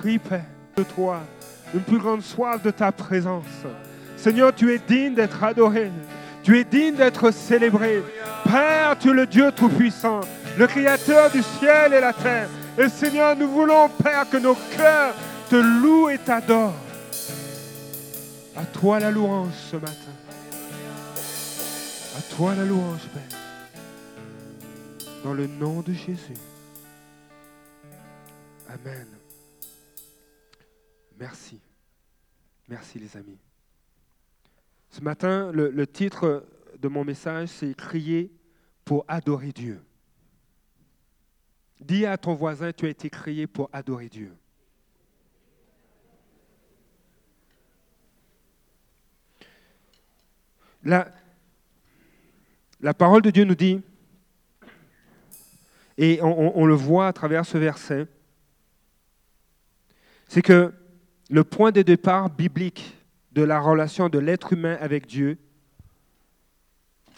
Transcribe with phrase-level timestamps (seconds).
[0.00, 0.44] prie, Père,
[0.76, 1.20] de toi,
[1.74, 3.44] une plus grande soif de ta présence.
[4.16, 5.90] Seigneur, tu es digne d'être adoré.
[6.42, 8.02] Tu es digne d'être célébré.
[8.44, 10.20] Père, tu es le Dieu Tout-Puissant,
[10.58, 12.48] le Créateur du ciel et la terre.
[12.78, 15.14] Et Seigneur, nous voulons, Père, que nos cœurs
[15.50, 16.72] te louent et t'adorent.
[18.56, 20.14] À toi la louange ce matin.
[22.16, 23.38] À toi la louange, Père.
[25.24, 26.40] Dans le nom de Jésus.
[28.66, 29.19] Amen.
[31.20, 31.60] Merci.
[32.66, 33.38] Merci les amis.
[34.88, 36.46] Ce matin, le, titre
[36.78, 38.32] de mon message, c'est Crier
[38.86, 39.84] pour adorer Dieu.
[41.78, 44.34] Dis à ton voisin, tu as été créé pour adorer Dieu.
[50.82, 51.12] La,
[52.80, 53.82] la parole de Dieu nous dit,
[55.98, 58.06] et on, on le voit à travers ce verset,
[60.26, 60.72] c'est que
[61.30, 62.96] le point de départ biblique
[63.32, 65.38] de la relation de l'être humain avec Dieu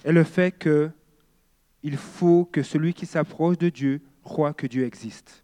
[0.04, 5.42] est le fait qu'il faut que celui qui s'approche de Dieu croit que Dieu existe.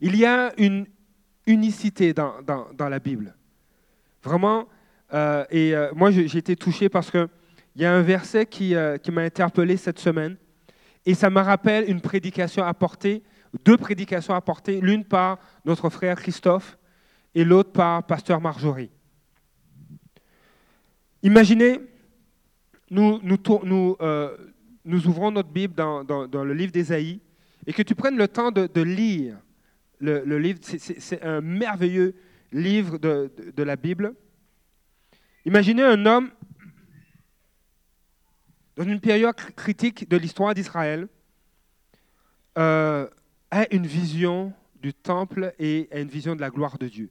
[0.00, 0.86] Il y a une
[1.46, 2.36] unicité dans
[2.78, 3.34] la Bible.
[4.22, 4.68] Vraiment,
[5.12, 7.28] euh, et euh, moi j'ai été touché parce qu'il
[7.74, 10.36] y a un verset qui, euh, qui m'a interpellé cette semaine
[11.04, 13.24] et ça me rappelle une prédication apportée,
[13.64, 16.76] deux prédications apportées, l'une par notre frère Christophe
[17.34, 18.90] et l'autre par pasteur Marjorie.
[21.22, 21.80] Imaginez,
[22.90, 24.36] nous, nous, euh,
[24.86, 26.04] ouvrons notre Bible dans,
[26.44, 27.20] le livre d'Ésaïe
[27.66, 29.36] et que tu prennes le temps de, lire
[30.00, 30.58] le, livre.
[30.62, 32.14] C'est un merveilleux
[32.52, 34.14] livre de, la Bible.
[35.44, 36.30] Imaginez un homme
[38.76, 41.06] dans une période critique de l'histoire d'Israël
[42.56, 43.06] euh,
[43.50, 47.10] a une vision du temple et a une vision de la gloire de Dieu.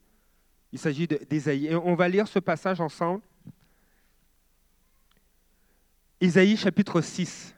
[0.72, 1.68] Il s'agit d'Ésaïe.
[1.68, 3.22] Et on va lire ce passage ensemble.
[6.22, 7.56] Ésaïe chapitre 6.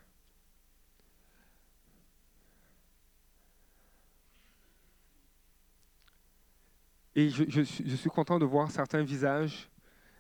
[7.16, 9.70] Et je, suis content de voir certains visages.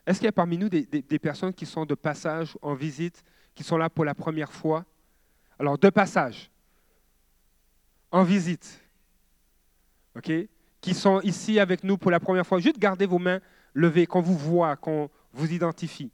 [0.06, 3.24] Est-ce qu'il y a parmi nous des, personnes qui sont de passage en visite,
[3.56, 4.86] qui sont là pour la première fois?
[5.58, 6.52] Alors, de passage,
[8.12, 8.82] en visite,
[10.18, 10.32] OK?
[10.81, 12.59] Qui sont ici avec nous pour la première fois.
[12.59, 13.40] Juste gardez vos mains
[13.74, 16.12] levées, qu'on vous voit, qu'on vous identifie.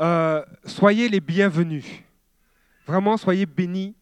[0.00, 1.84] Euh, soyez les bienvenus.
[2.86, 3.94] Vraiment, soyez bénis.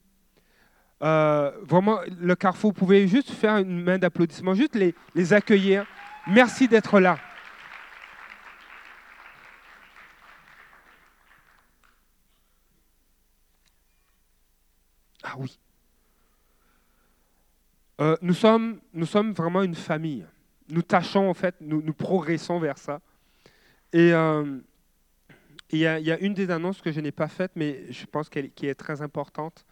[1.03, 5.85] Euh, vraiment, le carrefour, vous pouvez juste faire une main d'applaudissement, juste les, les accueillir.
[6.27, 7.19] Merci d'être là.
[15.23, 15.59] Ah oui.
[18.01, 20.25] Euh, nous, sommes, nous sommes vraiment une famille.
[20.69, 23.01] Nous tâchons, en fait, nous, progressons vers ça.
[23.93, 24.59] Et euh,
[25.71, 28.51] il y, a une des annonces que je n'ai pas faites, mais je pense qu'elle
[28.63, 29.65] est très importante.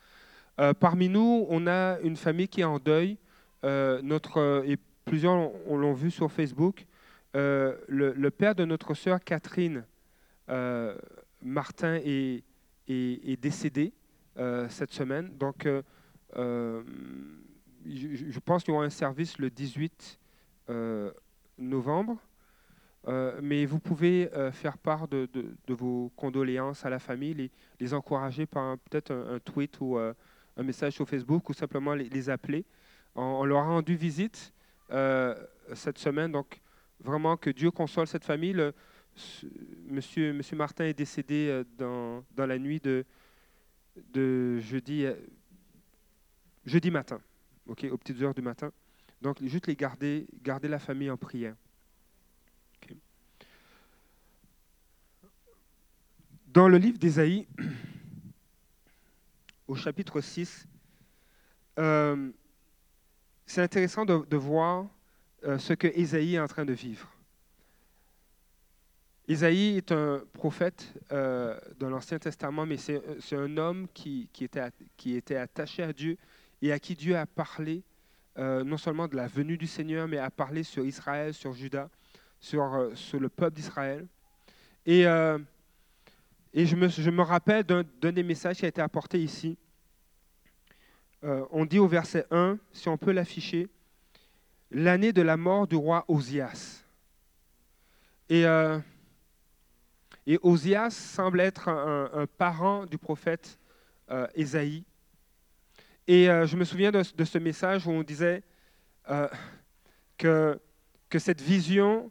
[0.60, 3.18] Euh, parmi nous, on a une famille qui est en deuil.
[3.62, 6.86] Notre, et plusieurs l'ont vu sur Facebook.
[7.34, 9.84] Le, père de notre sœur Catherine
[11.42, 13.92] Martin est décédé
[14.68, 15.30] cette semaine.
[15.38, 15.66] Donc,
[17.86, 20.18] je, pense qu'il y aura un service le 18
[21.58, 22.18] novembre.
[23.06, 25.28] Euh, mais vous pouvez euh, faire part de,
[25.68, 30.14] vos condoléances à la famille, les, les encourager par peut-être un, tweet ou euh,
[30.56, 32.64] un message sur Facebook ou simplement les, appeler.
[33.14, 34.52] On, leur a rendu visite
[35.74, 36.60] cette semaine, donc
[37.00, 38.52] vraiment que Dieu console cette famille.
[38.52, 38.72] Le,
[39.88, 43.04] monsieur, Martin est décédé dans, dans la nuit de,
[44.12, 45.06] de jeudi,
[46.64, 47.20] jeudi matin,
[47.66, 48.72] okay, aux petites heures du matin.
[49.20, 51.54] Donc juste les garder, garder la famille en prière.
[56.46, 57.48] Dans le livre d'Ésaïe,
[59.66, 60.68] au chapitre 6,
[61.80, 62.30] euh,
[63.44, 64.86] c'est intéressant de, voir
[65.42, 67.10] euh, ce que Ésaïe est en train de vivre.
[69.26, 73.02] Ésaïe est un prophète euh, dans l'Ancien Testament, mais c'est
[73.32, 76.16] un homme qui était attaché à Dieu
[76.66, 77.82] et à qui Dieu a parlé
[78.38, 81.88] euh, non seulement de la venue du Seigneur, mais a parlé sur Israël, sur Juda,
[82.40, 84.06] sur, euh, le peuple d'Israël.
[84.86, 85.06] Et
[86.56, 89.58] et je me, je me rappelle d'un des messages qui a été apporté ici.
[91.24, 93.68] Euh, on dit au verset 1, si on peut l'afficher,
[94.70, 96.84] l'année de la mort du roi Osias.
[98.28, 98.78] Et, euh,
[100.28, 103.58] et Osias semble être un, un, parent du prophète
[104.10, 104.84] euh, Ésaïe.
[106.06, 108.42] Et euh, je me souviens de, ce message où on disait,
[109.10, 109.28] euh,
[110.18, 110.60] que,
[111.08, 112.10] que cette vision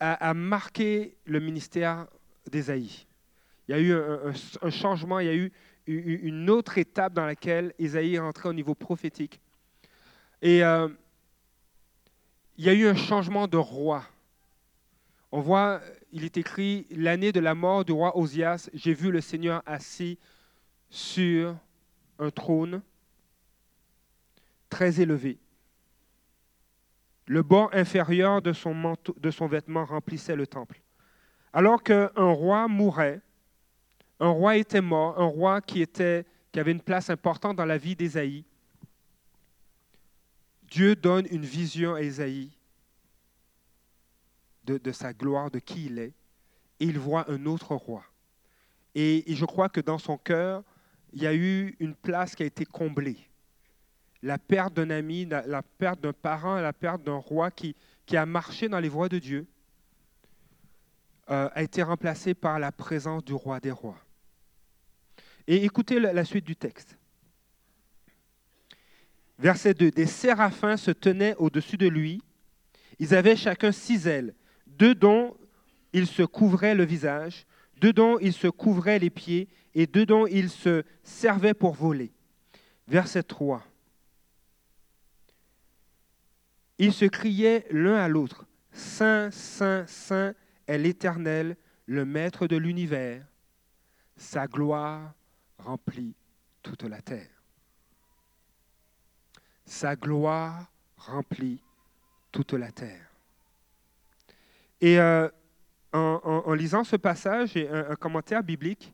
[0.00, 2.06] a, marqué le ministère
[2.50, 3.06] d'Ésaïe.
[3.68, 5.52] Il y a eu un, changement, il y a eu
[5.86, 9.40] une autre étape dans laquelle Ésaïe est rentré au niveau prophétique.
[10.42, 10.88] Et euh,
[12.58, 14.04] il y a eu un changement de roi.
[15.32, 15.80] On voit,
[16.12, 20.18] il est écrit, l'année de la mort du roi Osias, j'ai vu le Seigneur assis
[20.90, 21.56] sur
[22.18, 22.82] un trône
[24.68, 25.38] très élevé.
[27.26, 28.96] Le bord inférieur de son,
[29.48, 30.80] vêtement remplissait le temple.
[31.52, 33.20] Alors qu'un roi mourait,
[34.20, 35.84] un roi était mort, un roi qui
[36.54, 38.44] avait une place importante dans la vie d'Ésaïe,
[40.62, 42.52] Dieu donne une vision à Ésaïe
[44.64, 46.12] de, sa gloire, de qui il est,
[46.80, 48.04] et il voit un autre roi.
[48.94, 50.64] et je crois que dans son cœur,
[51.12, 53.28] il y a eu une place qui a été comblée
[54.22, 57.74] la perte d'un ami, la, perte d'un parent, la perte d'un roi qui,
[58.06, 59.46] qui, a marché dans les voies de Dieu,
[61.30, 63.98] euh, a été remplacée par la présence du roi des rois.
[65.46, 66.96] Et écoutez la, suite du texte.
[69.38, 69.90] Verset 2.
[69.90, 72.22] Des séraphins se tenaient au-dessus de lui.
[72.98, 74.34] Ils avaient chacun six ailes,
[74.66, 75.36] deux dont
[75.92, 77.46] ils se couvraient le visage,
[77.80, 82.12] deux dont ils se couvraient les pieds, et deux dont ils se servaient pour voler.
[82.88, 83.62] Verset 3.
[86.78, 90.34] Ils se criaient l'un à l'autre, Saint, Saint, Saint
[90.66, 91.56] est l'Éternel,
[91.86, 93.26] le Maître de l'univers.
[94.16, 95.14] Sa gloire
[95.58, 96.14] remplit
[96.62, 97.42] toute la terre.
[99.64, 101.62] Sa gloire remplit
[102.32, 103.10] toute la terre.
[104.80, 105.28] Et euh,
[105.92, 108.92] en, lisant ce passage et un, commentaire biblique,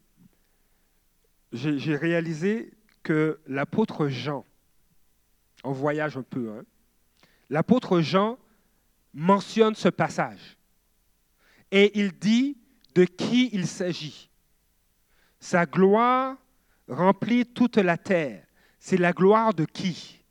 [1.52, 4.46] j'ai réalisé que l'apôtre Jean,
[5.64, 6.64] en voyage un peu, hein,
[7.52, 8.38] l'apôtre Jean
[9.12, 10.56] mentionne ce passage.
[11.70, 12.56] Et il dit
[12.94, 14.30] de qui il s'agit.
[15.38, 16.38] Sa gloire
[16.88, 18.46] remplit toute la terre.
[18.78, 20.24] C'est la gloire de qui?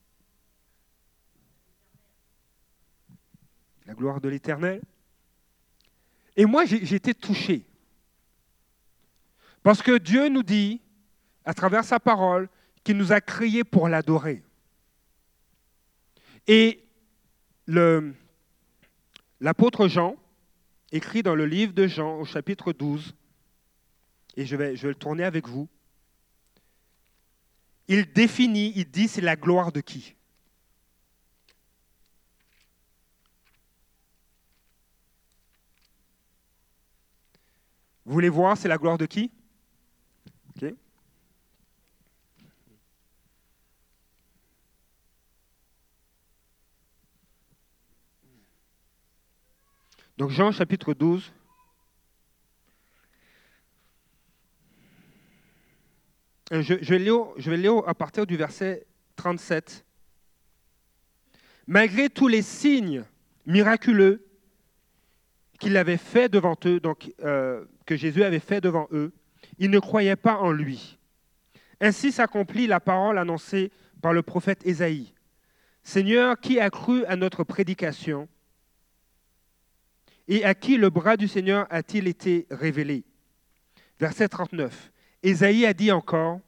[3.85, 4.81] La gloire de l'Éternel.
[6.35, 7.67] Et moi, j'ai été touché.
[9.61, 10.81] Parce que Dieu nous dit,
[11.45, 12.49] à travers sa parole,
[12.83, 14.43] qu'il nous a créés pour l'adorer.
[16.47, 16.80] Et
[19.39, 20.15] l'apôtre Jean
[20.91, 23.15] écrit dans le livre de Jean au chapitre 12,
[24.35, 25.67] et je vais, je vais le tourner avec vous,
[27.87, 30.15] il définit, il dit c'est la gloire de qui?
[38.05, 39.31] Vous voulez voir, c'est la gloire de qui?
[50.29, 51.33] Jean chapitre 12.
[56.51, 58.85] Euh, je, vais lire, je vais lire à partir du verset
[59.15, 59.85] 37.
[61.67, 63.05] Malgré tous les signes
[63.45, 64.25] miraculeux
[65.59, 69.13] qu'il avait fait devant eux, donc euh, que Jésus avait fait devant eux,
[69.59, 70.97] ils ne croyaient pas en lui.
[71.79, 73.71] Ainsi s'accomplit la parole annoncée
[74.01, 75.13] par le prophète Ésaïe.
[75.83, 78.27] Seigneur, qui a cru à notre prédication
[80.27, 83.03] et à qui le bras du Seigneur a-t-il été révélé?
[83.99, 84.91] Verset 39.
[85.23, 86.39] Ésaïe a dit encore,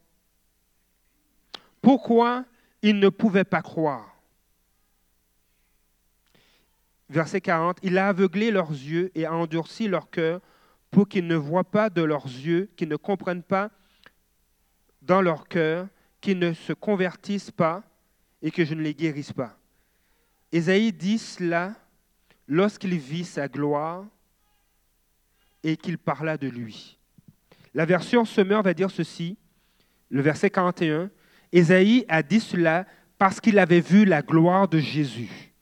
[1.81, 2.45] pourquoi
[2.81, 4.09] ils ne pouvaient pas croire?
[7.09, 10.41] Verset 40, il a aveuglé leurs yeux et a endurci leur cœur
[10.89, 13.69] pour qu'ils ne voient pas de leurs yeux, qu'ils ne comprennent pas
[15.01, 15.87] dans leur cœur,
[16.21, 17.83] qu'ils ne se convertissent pas
[18.41, 19.57] et que je ne les guérisse pas.
[20.51, 21.75] Ésaïe dit cela
[22.47, 24.05] lorsqu'il vit sa gloire
[25.63, 26.97] et qu'il parla de lui.
[27.73, 29.37] La version Semeur va dire ceci,
[30.09, 31.09] le verset 41,
[31.51, 32.85] Ésaïe a dit cela
[33.17, 35.53] parce qu'il avait vu la gloire de Jésus.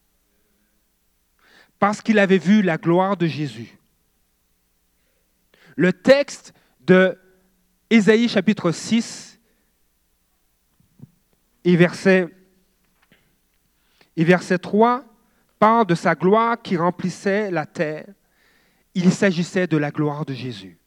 [1.79, 3.77] Parce qu'il avait vu la gloire de Jésus.
[5.75, 7.17] Le texte de
[7.89, 9.39] Ésaïe chapitre 6
[11.63, 12.27] et verset,
[14.15, 15.05] et verset 3
[15.61, 18.07] parle de sa gloire qui remplissait la terre,
[18.95, 20.79] il s'agissait de la gloire de Jésus.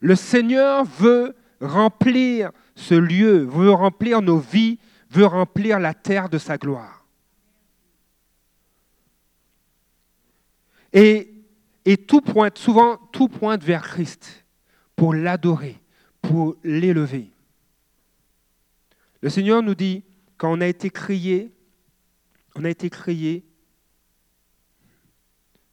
[0.00, 6.36] Le Seigneur veut remplir ce lieu, veut remplir nos vies, veut remplir la terre de
[6.36, 7.06] sa gloire.
[10.92, 11.32] Et,
[11.84, 14.44] et tout pointe, souvent, tout pointe vers Christ
[14.96, 15.80] pour l'adorer,
[16.20, 17.30] pour l'élever.
[19.20, 20.02] Le Seigneur nous dit,
[20.36, 21.52] quand on a été crié
[22.58, 23.44] On a été créé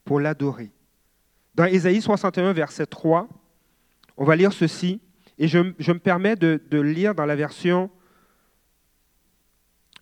[0.03, 0.71] pour l'adorer.
[1.55, 3.27] Dans Ésaïe 61, verset 3,
[4.17, 5.01] on va lire ceci,
[5.39, 7.89] et je, me permets de, lire dans la version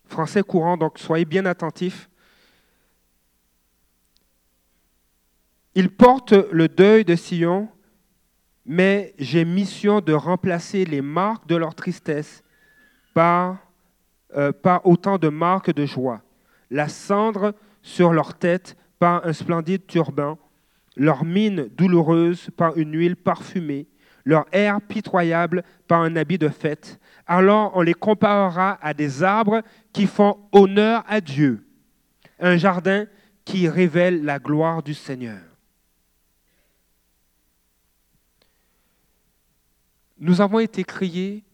[0.04, 2.10] français courant, donc soyez bien attentifs.
[5.74, 7.70] Il porte le deuil de Sion,
[8.66, 12.42] mais j'ai mission de remplacer les marques de leur tristesse
[13.14, 13.56] par,
[14.36, 16.23] euh, par autant de marques de joie.
[16.74, 20.36] La cendre sur leur tête par un splendide turban,
[20.96, 23.86] leur mine douloureuse par une huile parfumée,
[24.24, 26.98] leur air pitoyable par un habit de fête.
[27.28, 29.62] Alors on les comparera à des arbres
[29.92, 31.64] qui font honneur à Dieu,
[32.40, 33.06] un jardin
[33.44, 35.42] qui révèle la gloire du Seigneur.
[40.18, 41.44] Nous avons été créés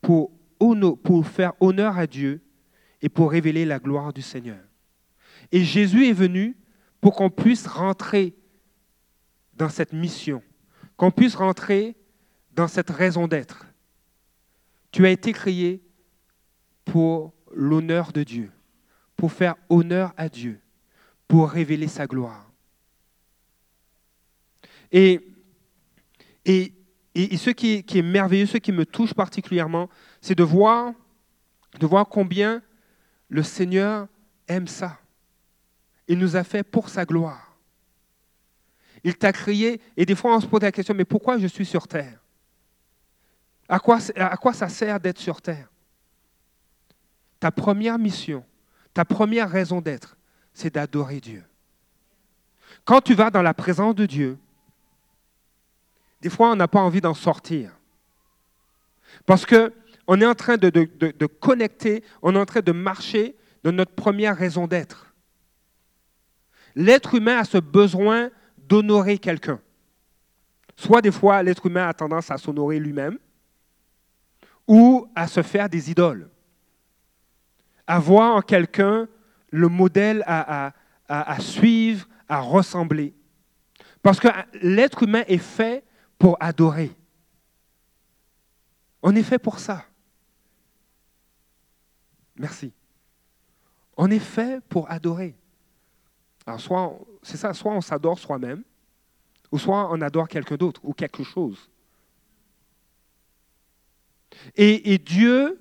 [0.00, 0.30] pour,
[1.02, 2.40] pour faire honneur à Dieu
[3.02, 4.60] et pour révéler la gloire du Seigneur.
[5.52, 6.56] Et Jésus est venu
[7.00, 8.34] pour qu'on puisse rentrer
[9.54, 10.42] dans cette mission,
[10.96, 11.96] qu'on puisse rentrer
[12.52, 13.66] dans cette raison d'être.
[14.90, 15.82] Tu as été créé
[16.84, 18.50] pour l'honneur de Dieu,
[19.16, 20.60] pour faire honneur à Dieu,
[21.26, 22.50] pour révéler sa gloire.
[24.90, 25.20] Et,
[26.44, 26.72] et
[27.18, 29.88] et, ce qui est, merveilleux, ce qui me touche particulièrement,
[30.20, 30.92] c'est de voir,
[31.80, 32.62] de voir combien
[33.28, 34.08] le Seigneur
[34.46, 34.98] aime ça.
[36.06, 37.56] Il nous a fait pour sa gloire.
[39.04, 41.66] Il t'a créé, et des fois on se pose la question, mais pourquoi je suis
[41.66, 42.18] sur terre?
[43.68, 45.68] À quoi, à quoi ça sert d'être sur terre?
[47.38, 48.44] Ta première mission,
[48.94, 50.16] ta première raison d'être,
[50.52, 51.44] c'est d'adorer Dieu.
[52.84, 54.38] Quand tu vas dans la présence de Dieu,
[56.20, 57.70] des fois, on n'a pas envie d'en sortir.
[59.24, 59.46] Parce
[60.08, 64.34] qu'on est en train de, connecter, on est en train de marcher de notre première
[64.34, 65.14] raison d'être.
[66.74, 69.60] L'être humain a ce besoin d'honorer quelqu'un.
[70.76, 73.18] Soit des fois, l'être humain a tendance à s'honorer lui-même,
[74.66, 76.30] ou à se faire des idoles.
[77.86, 79.08] À voir en quelqu'un
[79.50, 80.72] le modèle à,
[81.06, 83.12] à suivre, à ressembler.
[84.02, 84.28] Parce que
[84.62, 85.84] l'être humain est fait
[86.18, 86.92] pour adorer.
[89.02, 89.84] On est fait pour ça.
[92.38, 92.72] Merci.
[93.96, 95.34] On est fait pour adorer.
[96.46, 98.62] Alors, soit, c'est ça, soit on s'adore soi-même,
[99.50, 101.68] ou soit on adore quelqu'un d'autre ou quelque chose.
[104.56, 105.58] Et, Dieu,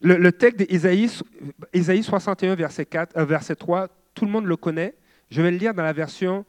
[0.00, 4.94] le, texte d'Ésaïe 61, verset, 4, euh, 3, tout le monde le connaît.
[5.30, 6.46] Je vais le lire dans la version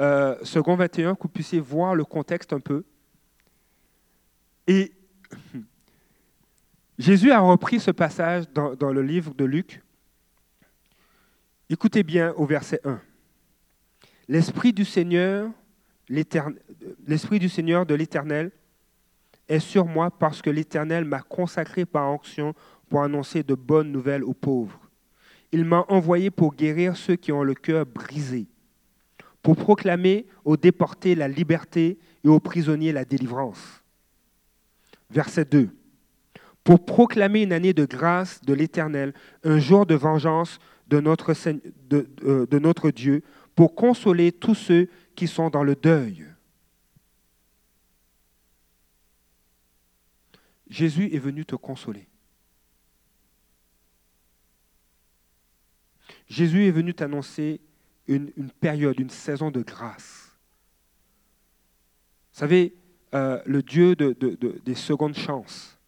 [0.00, 2.84] euh, second 21, que vous puissiez voir le contexte un peu.
[4.66, 4.92] Et
[6.98, 9.82] Jésus a repris ce passage dans, le livre de Luc.
[11.68, 13.00] Écoutez bien au verset 1.
[14.28, 15.50] L'Esprit du Seigneur,
[16.08, 18.52] l'Esprit du Seigneur de l'Éternel
[19.48, 22.54] est sur moi parce que l'Éternel m'a consacré par onction
[22.88, 24.80] pour annoncer de bonnes nouvelles aux pauvres.
[25.50, 28.46] Il m'a envoyé pour guérir ceux qui ont le cœur brisé,
[29.42, 33.82] pour proclamer aux déportés la liberté et aux prisonniers la délivrance.
[35.10, 35.70] Verset 2.
[36.64, 39.12] Pour proclamer une année de grâce de l'Éternel,
[39.44, 41.34] un jour de vengeance de notre,
[41.88, 43.22] de, euh, de notre Dieu,
[43.54, 46.26] pour consoler tous ceux qui sont dans le deuil.
[50.68, 52.08] Jésus est venu te consoler.
[56.26, 57.60] Jésus est venu t'annoncer
[58.08, 60.36] une, période, une saison de grâce.
[62.32, 62.74] Vous savez,
[63.14, 64.12] euh, le Dieu de,
[64.64, 65.78] des secondes chances.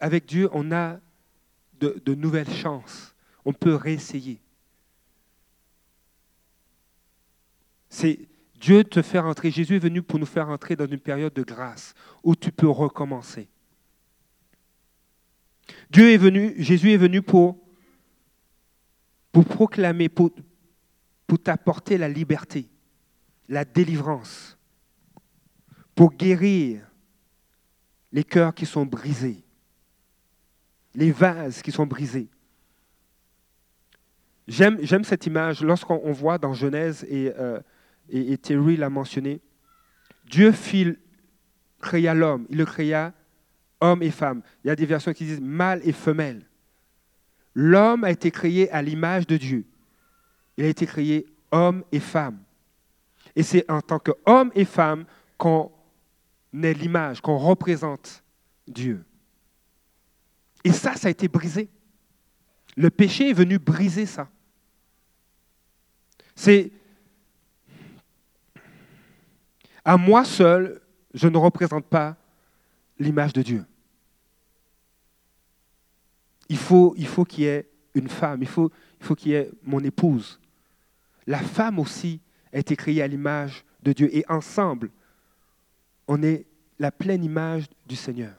[0.00, 0.98] Avec Dieu, on a
[1.80, 3.14] de, nouvelles chances.
[3.44, 4.40] On peut réessayer.
[7.88, 8.20] C'est
[8.60, 9.50] Dieu te faire entrer.
[9.50, 12.68] Jésus est venu pour nous faire entrer dans une période de grâce où tu peux
[12.68, 13.48] recommencer.
[15.90, 17.62] Dieu est venu, Jésus est venu pour
[19.32, 20.30] pour proclamer, pour,
[21.42, 22.68] t'apporter la liberté,
[23.48, 24.58] la délivrance,
[25.94, 26.91] pour guérir
[28.12, 29.42] les cœurs qui sont brisés,
[30.94, 32.28] les vases qui sont brisés.
[34.48, 37.60] J'aime cette image lorsqu'on voit dans Genèse, et, euh,
[38.10, 39.40] l'a mentionné,
[40.24, 40.52] Dieu
[41.80, 43.12] créa l'homme, il le créa
[43.80, 44.42] homme et femme.
[44.64, 46.46] Il y a des versions qui disent mâle et femelle.
[47.54, 49.64] L'homme a été créé à l'image de Dieu.
[50.56, 52.38] Il a été créé homme et femme.
[53.34, 55.04] Et c'est en tant qu'homme et femme
[55.36, 55.70] qu'on
[56.52, 58.22] est l'image, qu'on représente
[58.66, 59.04] Dieu.
[60.64, 61.68] Et ça, ça a été brisé.
[62.76, 64.28] Le péché est venu briser ça.
[66.34, 66.72] C'est
[69.84, 70.80] à moi seul,
[71.14, 72.16] je ne représente pas
[72.98, 73.64] l'image de Dieu.
[76.48, 79.34] Il faut, il faut qu'il y ait une femme, il faut, il faut qu'il y
[79.34, 80.40] ait mon épouse.
[81.26, 82.20] La femme aussi
[82.52, 84.90] a été créée à l'image de Dieu et ensemble,
[86.12, 86.44] on est
[86.78, 88.34] la pleine image du Seigneur.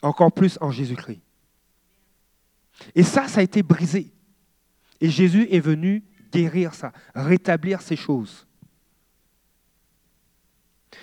[0.00, 1.20] Encore plus en Jésus-Christ.
[2.94, 4.14] Et ça, ça a été brisé.
[4.98, 8.46] Et Jésus est venu guérir ça, rétablir ces choses.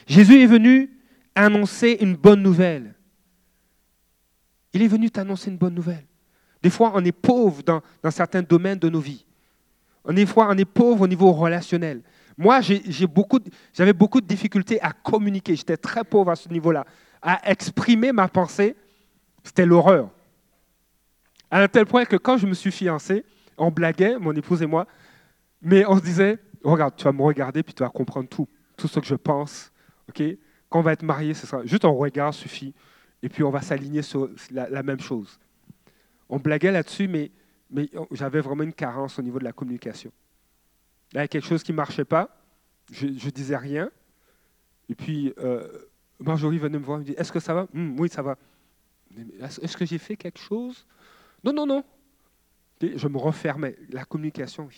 [0.07, 0.99] Jésus est venu
[1.35, 2.95] annoncer une bonne nouvelle.
[4.73, 6.07] Il est venu t'annoncer une bonne nouvelle.
[6.63, 9.27] Des fois, on est pauvre dans, certains domaines de nos vies.
[10.09, 12.01] Des fois, on est pauvre au niveau relationnel.
[12.37, 13.39] Moi, j'avais beaucoup,
[13.95, 15.55] beaucoup de difficultés à communiquer.
[15.55, 16.85] J'étais très pauvre à ce niveau-là.
[17.21, 18.75] À exprimer ma pensée,
[19.43, 20.09] c'était l'horreur.
[21.49, 23.25] À un tel point que quand je me suis fiancé,
[23.57, 24.85] on blaguait, mon épouse et moi,
[25.61, 28.87] mais on se disait, regarde, tu vas me regarder, puis tu vas comprendre tout, tout
[28.87, 29.71] ce que je pense.
[30.15, 32.73] Quand on va être marié, ce sera juste un regard suffit,
[33.23, 35.39] et puis on va s'aligner sur la, même chose.
[36.29, 37.31] On blaguait là-dessus, mais
[38.11, 40.11] j'avais vraiment une carence au niveau de la communication.
[41.13, 42.41] Il y a quelque chose qui ne marchait pas,
[42.91, 43.89] je ne disais rien,
[44.89, 45.67] et puis euh,
[46.19, 47.67] Marjorie venait me voir et me dit, est-ce que ça va?
[47.73, 48.37] Hum, Oui, ça va.
[49.41, 50.85] Est-ce que j'ai fait quelque chose?
[51.43, 51.83] Non, non, non.
[52.81, 53.77] je me refermais.
[53.89, 54.69] La communication,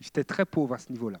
[0.00, 1.20] J'étais très pauvre à ce niveau-là.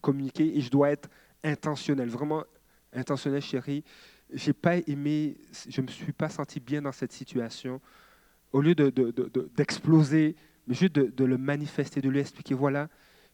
[0.00, 1.08] Communiquer, et je dois être
[1.42, 2.44] intentionnel, vraiment
[2.92, 3.84] intentionnel, chérie.
[4.32, 7.80] J'ai pas aimé, je ne me suis pas senti bien dans cette situation.
[8.52, 12.88] Au lieu d'exploser, de, mais juste de, le manifester, de lui expliquer, voilà,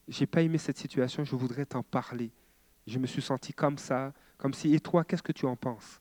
[0.09, 2.31] j'ai pas aimé cette situation, je voudrais t'en parler.
[2.87, 6.00] Je me suis senti comme ça, comme si, et toi, qu'est-ce que tu en penses?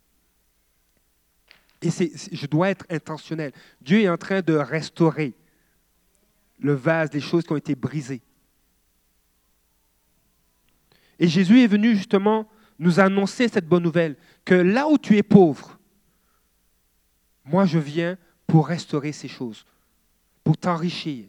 [1.81, 3.51] Et je dois être intentionnel.
[3.81, 5.33] Dieu est en train de restaurer
[6.59, 8.21] le vase, les choses qui ont été brisées.
[11.19, 12.47] Et Jésus est venu justement
[12.79, 15.79] nous annoncer cette bonne nouvelle, que là où tu es pauvre,
[17.43, 19.65] moi je viens pour restaurer ces choses,
[20.43, 21.27] pour t'enrichir,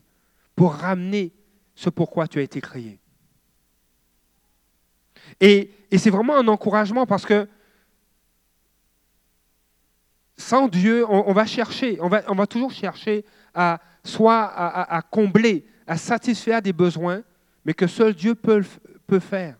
[0.55, 1.33] pour ramener
[1.79, 2.99] ce pourquoi tu as été créé.
[5.41, 7.47] Et, c'est vraiment un encouragement parce que
[10.37, 15.65] sans Dieu, on, va chercher, on va, on va, toujours chercher à soit à, combler,
[15.87, 17.23] à satisfaire des besoins,
[17.65, 18.65] mais que seul Dieu peut,
[19.07, 19.57] peut faire.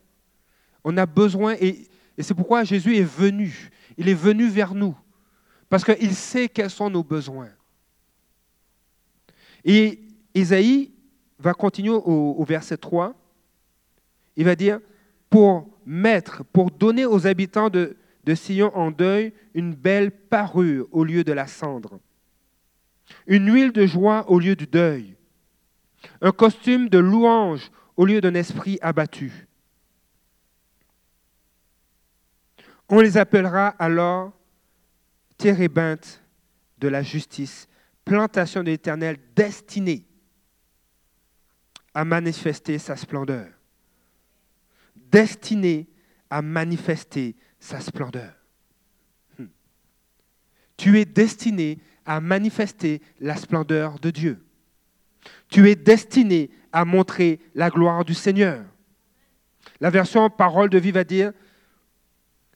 [0.83, 1.87] On a besoin, et,
[2.19, 3.71] c'est pourquoi Jésus est venu.
[3.97, 4.95] Il est venu vers nous,
[5.69, 7.49] parce qu'il sait quels sont nos besoins.
[9.63, 10.01] Et
[10.33, 10.91] Isaïe
[11.39, 13.15] va continuer au, verset 3.
[14.35, 14.79] Il va dire,
[15.29, 21.03] pour mettre, pour donner aux habitants de, de Sion en deuil une belle parure au
[21.03, 21.99] lieu de la cendre,
[23.27, 25.15] une huile de joie au lieu du deuil,
[26.21, 29.49] un costume de louange au lieu d'un esprit abattu,
[32.89, 34.33] On les appellera alors
[35.37, 36.23] térébintes
[36.79, 37.67] de la justice,
[38.03, 40.08] plantation de l'Éternel destinée
[41.99, 43.45] à manifester sa splendeur.
[44.95, 45.89] Destinée
[46.29, 48.31] à manifester sa splendeur.
[49.37, 49.47] Hmm.
[50.77, 54.41] Tu es destiné à manifester la splendeur de Dieu.
[55.49, 58.63] Tu es destiné à montrer la gloire du Seigneur.
[59.81, 61.33] La version parole de vie va dire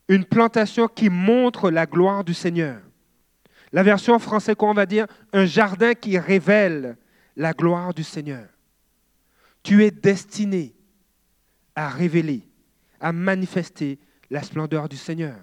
[0.08, 2.80] une plantation qui montre la gloire du Seigneur.
[3.74, 6.96] La version française, on va dire Un jardin qui révèle
[7.36, 8.53] la gloire du Seigneur.
[9.64, 10.76] Tu es destiné
[11.74, 12.46] à révéler,
[13.00, 13.98] à manifester
[14.30, 15.40] la splendeur du Seigneur.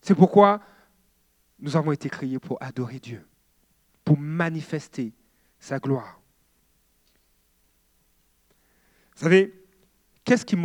[0.00, 0.60] C'est pourquoi
[1.58, 3.26] nous avons été créés pour adorer Dieu,
[4.04, 5.12] pour manifester
[5.58, 6.20] sa gloire.
[9.14, 9.64] Vous savez,
[10.24, 10.56] qu'est-ce qui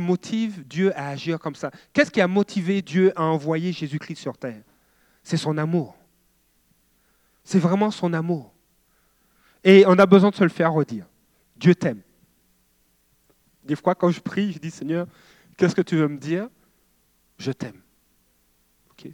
[0.00, 1.70] motive Dieu à agir comme ça?
[1.92, 4.62] Qu'est-ce qui a motivé Dieu à envoyer Jésus-Christ sur terre?
[5.22, 5.96] C'est son amour.
[7.42, 8.51] C'est vraiment son amour.
[9.64, 11.06] Et on a besoin de se le faire redire.
[11.56, 12.02] Dieu t'aime.
[13.64, 15.06] Des fois, quand je prie, je dis Seigneur,
[15.56, 16.48] qu'est-ce que tu veux me dire?
[17.38, 17.80] Je t'aime.
[18.90, 19.08] Ok,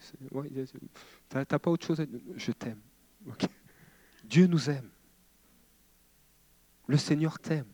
[1.28, 2.20] t'as pas autre chose à dire?
[2.37, 2.80] Je t'aime.
[4.24, 4.88] Dieu nous aime.
[6.87, 7.66] Le Seigneur t'aime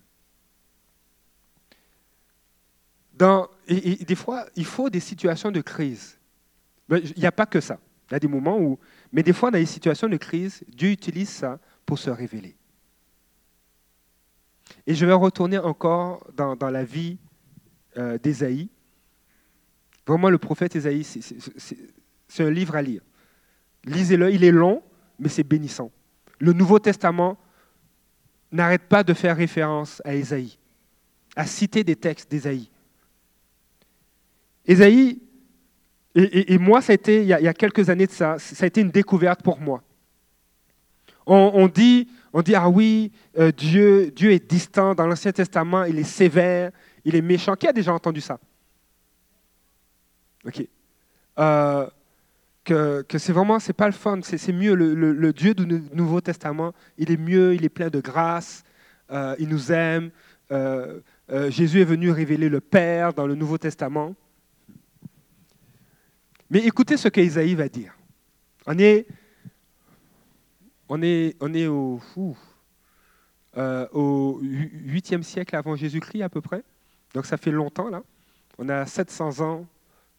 [3.68, 6.18] et, des fois, il faut des situations de crise.
[6.90, 7.78] Il n'y a pas que ça.
[8.10, 8.78] Il y a des moments où...
[9.12, 12.56] Mais des fois, dans les situations de crise, Dieu utilise ça pour se révéler.
[14.86, 17.18] Et je vais retourner encore dans, la vie
[17.96, 18.68] euh, d'Ésaïe.
[20.06, 23.02] Vraiment, le prophète Ésaïe, c'est un livre à lire.
[23.84, 24.82] Lisez-le, il est long,
[25.18, 25.90] mais c'est bénissant.
[26.38, 27.38] Le Nouveau Testament
[28.52, 30.58] n'arrête pas de faire référence à Ésaïe,
[31.36, 32.70] à citer des textes d'Ésaïe.
[34.66, 35.20] Ésaïe,
[36.14, 38.80] et, moi, ça a été, il y, a, quelques années de ça, ça a été
[38.80, 39.82] une découverte pour moi.
[41.26, 44.92] On, dit, on dit, ah oui, euh, Dieu, est distant.
[44.92, 46.72] Dans l'Ancien Testament, il est sévère,
[47.04, 47.54] il est méchant.
[47.54, 48.40] Qui a déjà entendu ça?
[50.44, 50.66] Ok.
[51.38, 51.86] Euh,
[52.64, 54.74] que, c'est vraiment, c'est pas le fun, c'est mieux.
[54.74, 58.64] Le, Dieu du Nouveau Testament, il est mieux, il est plein de grâce,
[59.12, 60.10] euh, il nous aime.
[61.50, 64.16] Jésus est venu révéler le Père dans le Nouveau Testament.
[66.50, 67.96] Mais écoutez ce qu'Isaïe va dire.
[68.66, 69.06] On est,
[70.88, 72.00] on est, au,
[73.56, 76.62] au 8e siècle avant Jésus-Christ à peu près.
[77.14, 78.02] Donc ça fait longtemps là.
[78.58, 79.66] On a 700 ans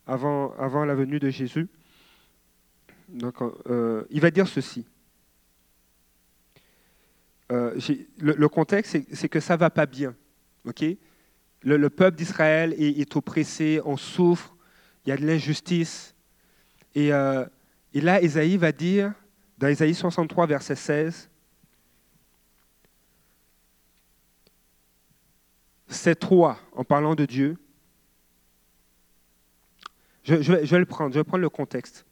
[0.08, 1.68] avant, la venue de Jésus.
[3.10, 3.36] Donc,
[3.70, 4.86] euh, il va dire ceci.
[7.52, 7.80] Euh,
[8.18, 10.16] le, contexte, c'est que ça ne va pas bien.
[11.62, 14.56] le, peuple d'Israël est, oppressé, on souffre,
[15.06, 16.16] il y a de l'injustice.
[16.96, 17.46] Et, euh,
[17.94, 19.14] et là, Isaïe va dire,
[19.58, 21.30] dans Isaïe 63, verset 16,
[25.88, 27.58] c'est toi, en parlant de Dieu.
[30.24, 32.06] Je, je, vais le prendre, je vais prendre le contexte.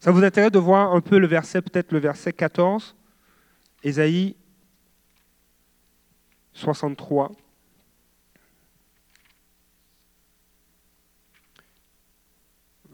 [0.00, 2.96] Ça vous intéresse de voir un peu le verset, peut-être le verset 14,
[3.82, 4.36] Ésaïe
[6.54, 7.32] 63.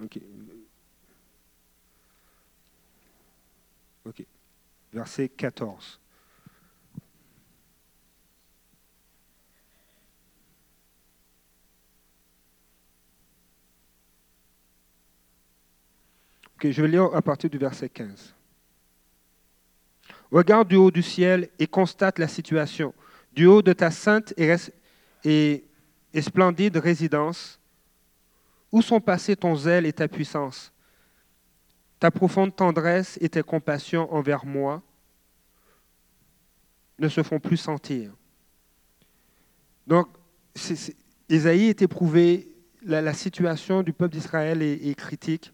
[0.02, 0.18] Ok.
[4.04, 4.26] Ok.
[4.92, 6.00] Verset 14.
[16.70, 18.34] je vais lire à partir du verset 15.
[20.30, 22.94] Regarde du haut du ciel et constate la situation.
[23.32, 24.32] Du haut de ta sainte
[25.24, 25.64] et,
[26.20, 27.58] splendide résidence,
[28.70, 30.72] où sont passés ton zèle et ta puissance,
[32.02, 34.82] ta profonde tendresse et tes compassions envers moi
[36.98, 38.10] ne se font plus sentir.
[39.86, 40.08] Donc,
[41.28, 45.52] Isaïe est éprouvé, la, situation du peuple d'Israël est critique.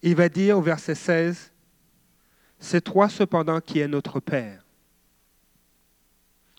[0.00, 1.52] Il va dire au verset 16,
[2.58, 4.64] C'est toi cependant qui es notre Père.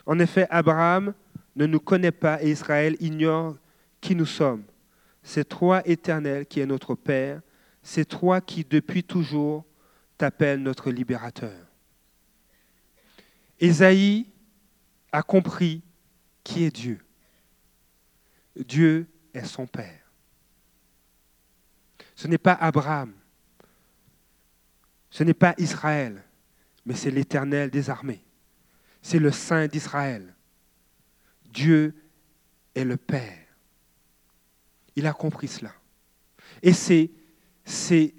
[0.06, 1.12] En effet, Abraham
[1.56, 3.56] ne nous connaît pas et Israël ignore
[4.00, 4.62] qui nous sommes.
[5.24, 7.40] C'est toi, Éternel, qui es notre Père.
[7.90, 9.64] C'est toi qui, depuis toujours,
[10.18, 11.58] t'appelles notre libérateur.
[13.58, 14.30] Ésaïe
[15.10, 15.82] a compris
[16.44, 17.02] qui est Dieu.
[18.56, 20.02] Dieu est son Père.
[22.14, 23.14] Ce n'est pas Abraham,
[25.08, 26.22] ce n'est pas Israël,
[26.84, 28.22] mais c'est l'Éternel des armées.
[29.00, 30.34] C'est le Saint d'Israël.
[31.46, 31.94] Dieu
[32.74, 33.46] est le Père.
[34.94, 35.72] Il a compris cela.
[36.60, 37.12] Et c'est,
[37.70, 38.14] c'est,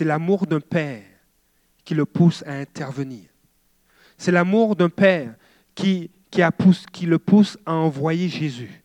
[0.00, 1.02] l'amour d'un Père
[1.84, 3.24] qui le pousse à intervenir.
[4.18, 5.34] C'est l'amour d'un Père
[5.74, 8.82] qui le pousse à envoyer Jésus.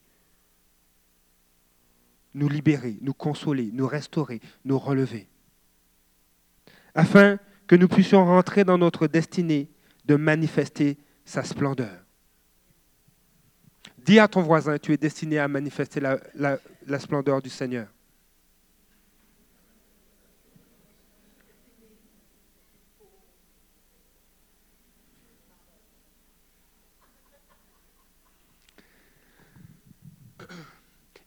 [2.33, 5.27] Nous libérer, nous consoler, nous restaurer, nous relever
[6.93, 9.69] afin que nous puissions rentrer dans notre destinée
[10.05, 12.03] de manifester sa splendeur.
[13.97, 17.87] Dis à ton voisin, tu es destiné à manifester la, splendeur du Seigneur.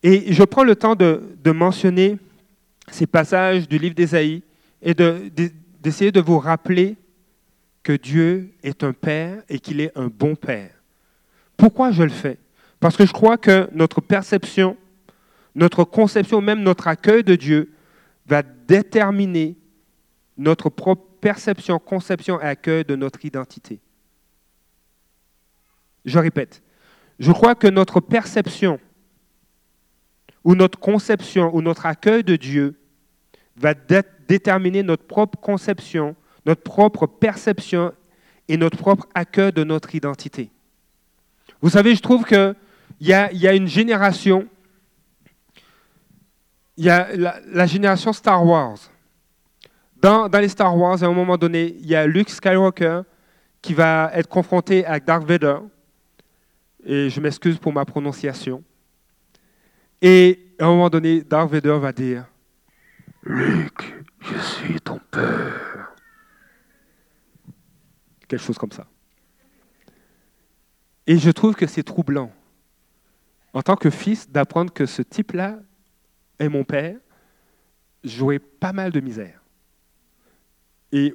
[0.05, 2.19] Et je prends le temps de, de mentionner
[2.91, 4.43] ces passages du livre d'Ésaïe
[4.83, 6.97] et d'essayer de, vous rappeler
[7.83, 10.71] que Dieu est un Père et qu'il est un bon Père.
[11.57, 12.39] Pourquoi je le fais?
[12.81, 14.77] Parce que je crois que notre perception,
[15.55, 17.73] notre conception, même notre accueil de Dieu
[18.27, 19.57] va déterminer
[20.37, 23.81] notre propre perception, conception et accueil de notre identité.
[26.05, 26.63] Je répète,
[27.19, 28.79] je crois que notre perception
[30.45, 32.79] ou notre conception ou notre accueil de Dieu
[33.57, 37.93] va déterminer notre propre conception, notre propre perception
[38.49, 40.51] et notre propre accueil de notre identité.
[41.63, 42.55] Vous savez, je trouve qu'il
[43.01, 44.47] y a, y a une génération,
[46.77, 48.79] il y a la, génération Star Wars.
[49.97, 53.03] Dans, dans, les Star Wars, à un moment donné, il y a Luke Skywalker
[53.63, 55.57] qui va être confronté avec Darth Vader.
[56.85, 58.63] Et je m'excuse pour ma prononciation.
[60.07, 62.27] Et à un moment donné, Darth Vader va dire
[63.23, 65.95] Luke, je suis ton père.
[68.29, 68.87] Quelque chose comme ça.
[71.07, 72.31] Et je trouve que c'est troublant,
[73.55, 75.59] en tant que fils, d'apprendre que ce type-là
[76.39, 76.99] est mon père,
[78.03, 79.41] j'aurais pas mal de misère.
[80.93, 81.15] Et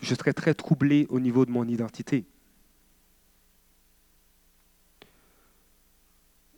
[0.00, 2.24] je serais très troublé au niveau de mon identité.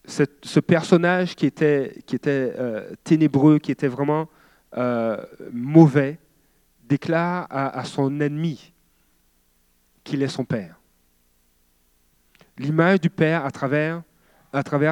[0.07, 1.95] Ce personnage qui était,
[2.27, 4.29] euh, ténébreux, qui était vraiment
[4.77, 5.17] euh,
[5.53, 6.19] mauvais,
[6.87, 8.73] déclare à, son ennemi
[10.03, 10.79] qu'il est son père.
[12.59, 14.03] L'image du père à travers,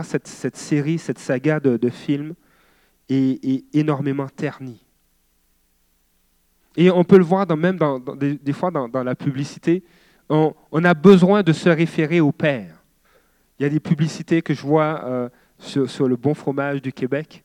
[0.05, 2.35] cette, série, cette saga de, films
[3.09, 4.83] est, énormément ternie.
[6.75, 7.79] Et on peut le voir même
[8.16, 9.85] des, fois dans, la publicité,
[10.31, 12.82] on, a besoin de se référer au père.
[13.58, 17.44] Il y a des publicités que je vois euh, sur, le bon fromage du Québec,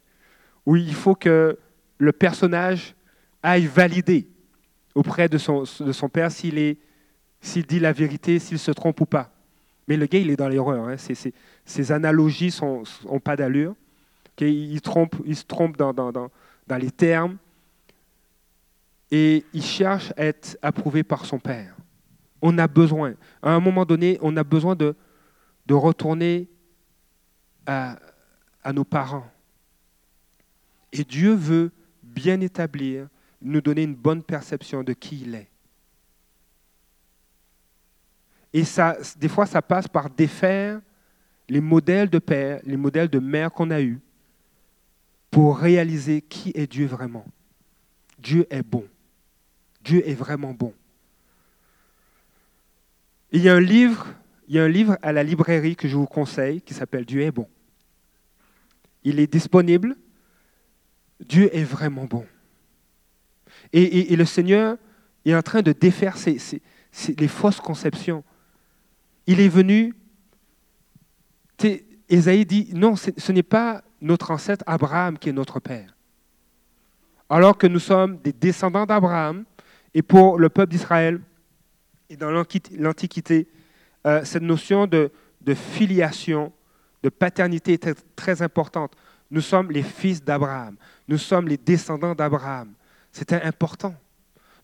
[0.65, 1.57] où il faut que
[1.97, 2.95] le personnage
[3.43, 4.27] aille valider
[4.95, 6.77] auprès de son, de son père s'il
[7.39, 9.31] s'il dit la vérité, s'il se trompe ou pas.
[9.87, 10.87] Mais le gars, il est dans l'erreur.
[10.87, 10.95] Hein.
[10.97, 13.75] Ses analogies n'ont ont pas d'allure.
[14.39, 17.37] Il, trompe, il se trompe dans, dans, dans, les termes.
[19.09, 21.75] Et il cherche à être approuvé par son père.
[22.41, 24.95] On a besoin, à un moment donné, on a besoin de,
[25.67, 26.47] de retourner
[27.65, 27.99] à,
[28.73, 29.30] nos parents.
[30.93, 33.08] Et Dieu veut bien établir,
[33.41, 35.49] nous donner une bonne perception de qui il est.
[38.53, 40.82] Et ça, des fois, ça passe par défaire
[41.49, 43.99] les modèles de père, les modèles de mère qu'on a eus,
[45.30, 47.25] pour réaliser qui est Dieu vraiment.
[48.19, 48.86] Dieu est bon.
[49.82, 50.73] Dieu est vraiment bon.
[53.32, 54.08] il y a un livre
[54.47, 57.21] il y a un livre à la librairie que je vous conseille qui s'appelle Dieu
[57.21, 57.47] est bon.
[59.03, 59.95] Il est disponible.
[61.19, 62.25] Dieu est vraiment bon.
[63.73, 64.77] Et, le Seigneur
[65.25, 66.15] est en train de défaire
[67.17, 68.23] les fausses conceptions.
[69.25, 69.93] Il est venu,
[72.07, 75.95] Ésaïe dit, non, ce n'est pas notre ancêtre Abraham qui est notre Père.
[77.29, 79.43] Alors que nous sommes des descendants d'Abraham,
[79.93, 81.19] et pour le peuple d'Israël,
[82.10, 83.47] et dans l'Antiquité,
[84.05, 85.12] euh, cette notion de,
[85.53, 86.51] filiation,
[87.03, 88.93] de paternité est très importante.
[89.31, 90.75] Nous sommes les fils d'Abraham.
[91.07, 92.73] Nous sommes les descendants d'Abraham.
[93.12, 93.95] C'était important.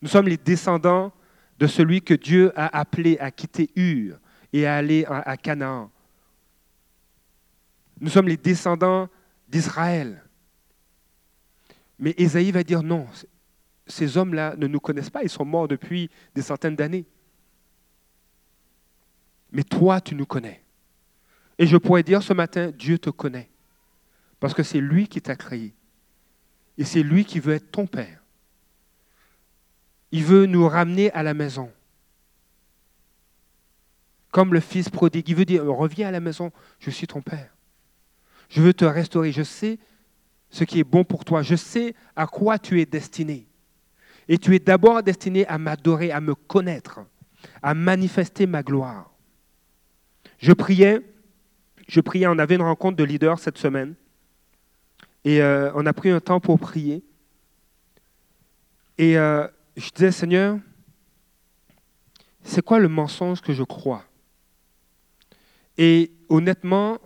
[0.01, 1.11] Nous sommes les descendants
[1.59, 4.17] de celui que Dieu a appelé à quitter Ur
[4.51, 5.89] et à aller à Canaan.
[7.99, 9.07] Nous sommes les descendants
[9.47, 10.23] d'Israël.
[11.99, 13.07] Mais Ésaïe va dire non,
[13.87, 17.05] ces hommes-là ne nous connaissent pas, ils sont morts depuis des centaines d'années
[19.53, 20.61] mais toi, tu nous connais.
[21.59, 23.49] Et je pourrais dire ce matin, Dieu te connaît,
[24.39, 25.73] parce que c'est lui qui t'a créé.
[26.77, 28.23] Et c'est lui qui veut être ton Père.
[30.11, 31.71] Il veut nous ramener à la maison.
[34.31, 37.55] Comme le fils prodigue, il veut dire, reviens à la maison, je suis ton Père.
[38.49, 39.77] Je veux te restaurer, je sais
[40.49, 43.47] ce qui est bon pour toi, je sais à quoi tu es destiné.
[44.27, 47.01] Et tu es d'abord destiné à m'adorer, à me connaître,
[47.61, 49.12] à manifester ma gloire.
[50.43, 50.99] Je priais,
[51.87, 53.95] je priais, on avait une rencontre de leaders cette semaine,
[55.23, 57.01] et euh, on a pris un temps pour prier.
[58.97, 60.59] Et euh, je disais, Seigneur,
[62.43, 64.03] c'est quoi le mensonge que je crois?
[65.77, 66.97] Et honnêtement,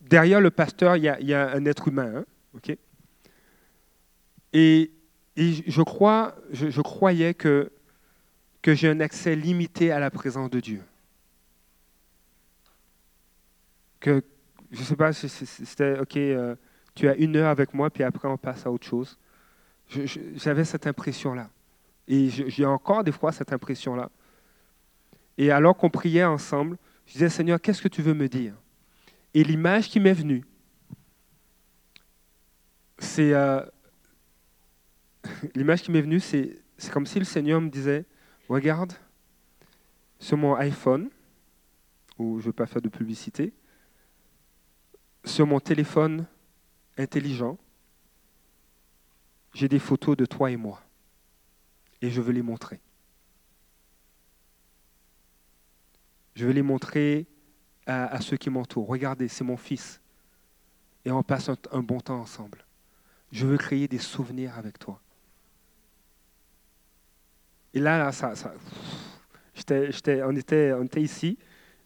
[0.00, 2.24] derrière le pasteur, il y a, un être humain.
[2.54, 2.74] Hein,
[4.54, 4.90] et,
[5.36, 7.70] je, crois, je, croyais que
[8.64, 10.80] j'ai un accès limité à la présence de Dieu.
[14.06, 14.22] Que,
[14.70, 16.54] je sais pas c'était, OK, euh,
[16.94, 19.18] tu as une heure avec moi, puis après on passe à autre chose.
[19.88, 21.50] J'avais cette impression-là.
[22.08, 24.10] Et j'ai encore des fois cette impression-là.
[25.38, 28.54] Et alors qu'on priait ensemble, je disais, Seigneur, qu'est-ce que tu veux me dire?
[29.34, 30.44] Et l'image qui m'est venue,
[32.98, 33.32] c'est...
[33.34, 33.60] Euh,
[35.54, 36.58] l'image qui m'est venue, c'est
[36.92, 38.04] comme si le Seigneur me disait,
[38.48, 38.92] regarde,
[40.18, 41.10] sur mon iPhone,
[42.18, 43.52] où je ne veux pas faire de publicité,
[45.26, 46.26] sur mon téléphone
[46.96, 47.58] intelligent,
[49.52, 50.80] j'ai des photos de toi et moi.
[52.00, 52.80] Et je veux les montrer.
[56.34, 57.26] Je veux les montrer
[57.86, 58.88] à, ceux qui m'entourent.
[58.88, 60.00] Regardez, c'est mon fils.
[61.04, 62.64] Et on passe un, bon temps ensemble.
[63.32, 65.00] Je veux créer des souvenirs avec toi.
[67.72, 68.54] Et là, ça, ça
[70.24, 71.38] on était ici,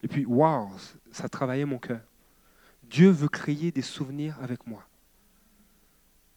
[0.03, 0.71] et puis, waouh,
[1.13, 2.01] ça travaillait mon cœur.
[2.91, 4.85] Dieu veut créer des souvenirs avec moi,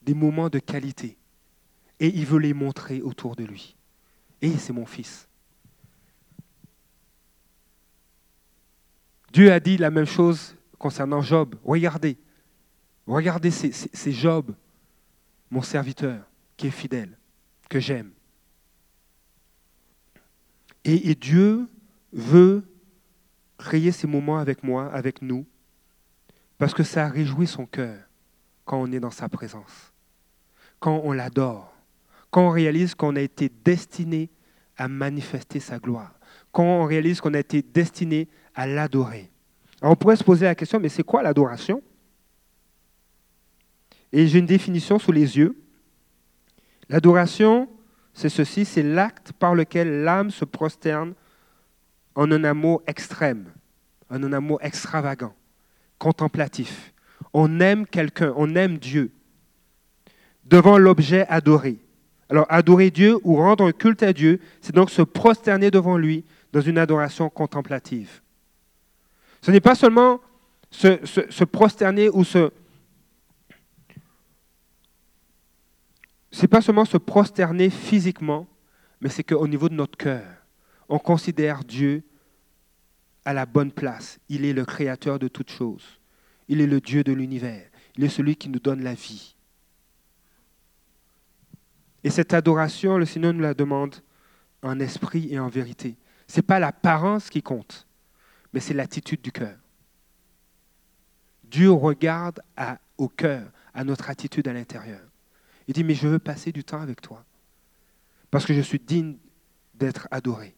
[0.03, 1.17] des moments de qualité,
[1.99, 3.75] et il veut les montrer autour de lui.
[4.39, 5.27] Et c'est mon fils.
[9.31, 11.55] Dieu a dit la même chose concernant Job.
[11.63, 12.17] Regardez,
[13.07, 14.53] regardez, c'est Job,
[15.49, 16.23] mon serviteur,
[16.55, 17.17] qui est fidèle,
[17.67, 18.11] que j'aime.
[20.83, 21.67] Et, et Dieu
[22.11, 22.63] veut
[23.57, 25.47] créer ces moments avec moi, avec nous,
[26.57, 27.97] parce que ça réjouit son cœur
[28.65, 29.91] quand on est dans sa présence,
[30.79, 31.73] quand on l'adore,
[32.29, 34.29] quand on réalise qu'on a été destiné
[34.77, 36.13] à manifester sa gloire,
[36.51, 39.31] quand on réalise qu'on a été destiné à l'adorer.
[39.81, 41.81] on pourrait se poser la question, mais c'est quoi l'adoration?
[44.11, 45.59] Et j'ai une définition sous les yeux.
[46.87, 47.67] L'adoration,
[48.13, 51.15] c'est ceci, c'est l'acte par lequel l'âme se prosterne
[52.15, 53.51] en un amour extrême,
[54.09, 55.33] en un amour extravagant,
[55.97, 56.93] contemplatif.
[57.33, 59.11] On aime quelqu'un, on aime Dieu
[60.45, 61.77] devant l'objet adoré.
[62.29, 66.25] Alors adorer Dieu ou rendre un culte à Dieu, c'est donc se prosterner devant lui
[66.51, 68.21] dans une adoration contemplative.
[69.41, 70.21] Ce n'est pas seulement
[70.71, 72.51] se, prosterner ou se,
[76.31, 78.47] c'est pas seulement se prosterner physiquement,
[79.01, 80.23] mais c'est qu'au niveau de notre cœur,
[80.89, 82.03] on considère Dieu
[83.25, 84.19] à la bonne place.
[84.29, 85.99] Il est le créateur de toutes choses.
[86.47, 87.69] Il est le Dieu de l'univers.
[87.95, 89.35] Il est celui qui nous donne la vie.
[92.03, 93.95] Et cette adoration, le Seigneur nous la demande
[94.61, 95.95] en esprit et en vérité.
[96.27, 97.87] Ce n'est pas l'apparence qui compte,
[98.51, 99.57] mais c'est l'attitude du cœur.
[101.43, 102.41] Dieu regarde
[102.97, 105.01] au cœur, à notre attitude à l'intérieur.
[105.67, 107.23] Il dit, mais je veux passer du temps avec toi.
[108.31, 109.17] Parce que je suis digne
[109.73, 110.55] d'être adoré.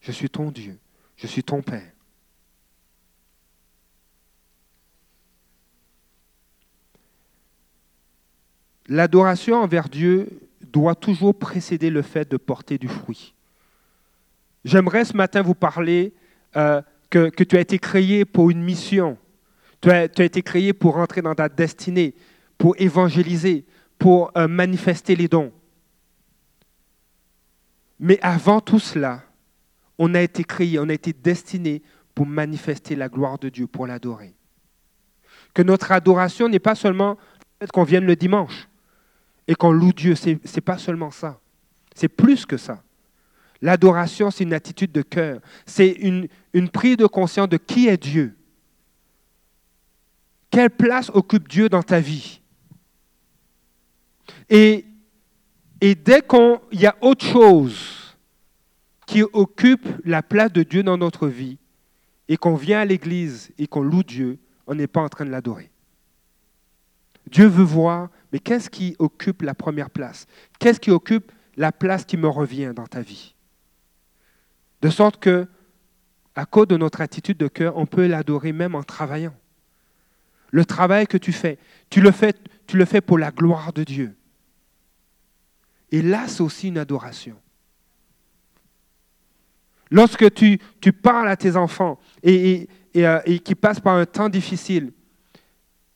[0.00, 0.78] Je suis ton Dieu.
[1.18, 1.92] Je suis ton Père.
[8.88, 10.28] L'adoration envers Dieu
[10.62, 13.34] doit toujours précéder le fait de porter du fruit.
[14.64, 16.14] J'aimerais ce matin vous parler
[16.56, 19.18] euh, que, tu as été créé pour une mission.
[19.80, 22.14] Tu as, été créé pour rentrer dans ta destinée,
[22.56, 23.64] pour évangéliser,
[23.98, 25.52] pour euh, manifester les dons.
[28.00, 29.22] Mais avant tout cela,
[29.98, 31.82] on a été créé, on a été destiné
[32.14, 34.34] pour manifester la gloire de Dieu, pour l'adorer.
[35.54, 37.18] Que notre adoration n'est pas seulement
[37.72, 38.68] qu'on vienne le dimanche
[39.46, 41.40] et qu'on loue Dieu, ce n'est pas seulement ça.
[41.94, 42.82] C'est plus que ça.
[43.60, 45.40] L'adoration, c'est une attitude de cœur.
[45.66, 48.36] C'est une, une prise de conscience de qui est Dieu.
[50.50, 52.40] Quelle place occupe Dieu dans ta vie?
[54.48, 54.84] Et,
[55.80, 57.97] dès qu'il y a autre chose
[59.08, 61.56] qui occupe la place de Dieu dans notre vie,
[62.28, 65.30] et qu'on vient à l'église et qu'on loue Dieu, on n'est pas en train de
[65.30, 65.70] l'adorer.
[67.30, 70.26] Dieu veut voir, mais qu'est-ce qui occupe la première place?
[70.58, 73.34] Qu'est-ce qui occupe la place qui me revient dans ta vie?
[74.82, 75.48] De sorte que,
[76.34, 79.34] à cause de notre attitude de cœur, on peut l'adorer même en travaillant.
[80.50, 82.34] Le travail que tu fais, tu le fais,
[82.66, 84.14] tu le fais pour la gloire de Dieu.
[85.92, 87.36] Et là, c'est aussi une adoration.
[89.90, 90.58] Lorsque tu,
[90.92, 94.92] parles à tes enfants et, euh, et, qui passent par un temps difficile,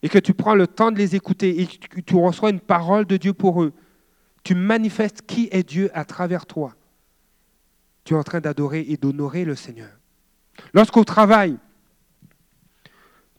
[0.02, 3.07] et que tu prends le temps de les écouter et que tu reçois une parole
[3.07, 3.72] de Dieu pour eux,
[4.42, 6.74] tu manifestes qui est Dieu à travers toi.
[8.05, 9.90] Tu es en train d'adorer et d'honorer le Seigneur.
[10.74, 11.57] Lorsqu'au travail,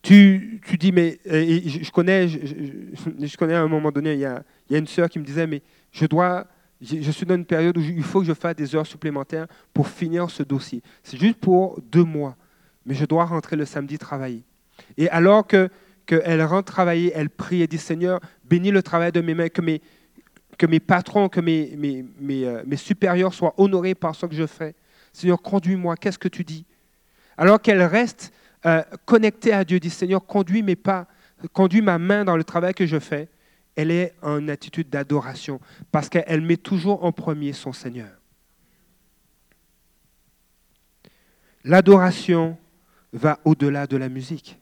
[0.02, 4.44] tu, dis, mais je, connais, je, connais à un moment donné, il y a
[4.78, 5.62] une sœur qui me disait, mais
[5.92, 6.48] je dois,
[6.84, 9.88] je suis dans une période où il faut que je fasse des heures supplémentaires pour
[9.88, 10.82] finir ce dossier.
[11.02, 12.36] C'est juste pour deux mois,
[12.86, 14.44] mais je dois rentrer le samedi travailler.
[14.98, 15.70] Et alors que
[16.06, 19.62] qu'elle rentre travailler, elle prie et dit Seigneur, bénis le travail de mes mains, que
[19.62, 24.76] mes, patrons, que euh, mes supérieurs soient honorés par ce que je fais.
[25.14, 26.66] Seigneur, conduis-moi, qu'est-ce que tu dis?
[27.38, 28.34] Alors qu'elle reste
[28.66, 31.08] euh, connectée à Dieu, dit Seigneur, conduis mes pas,
[31.54, 33.30] conduis ma main dans le travail que je fais
[33.76, 35.60] elle est en attitude d'adoration
[35.92, 38.12] parce qu'elle met toujours en premier son Seigneur.
[41.64, 42.58] L'adoration
[43.14, 44.60] va au-delà de la musique.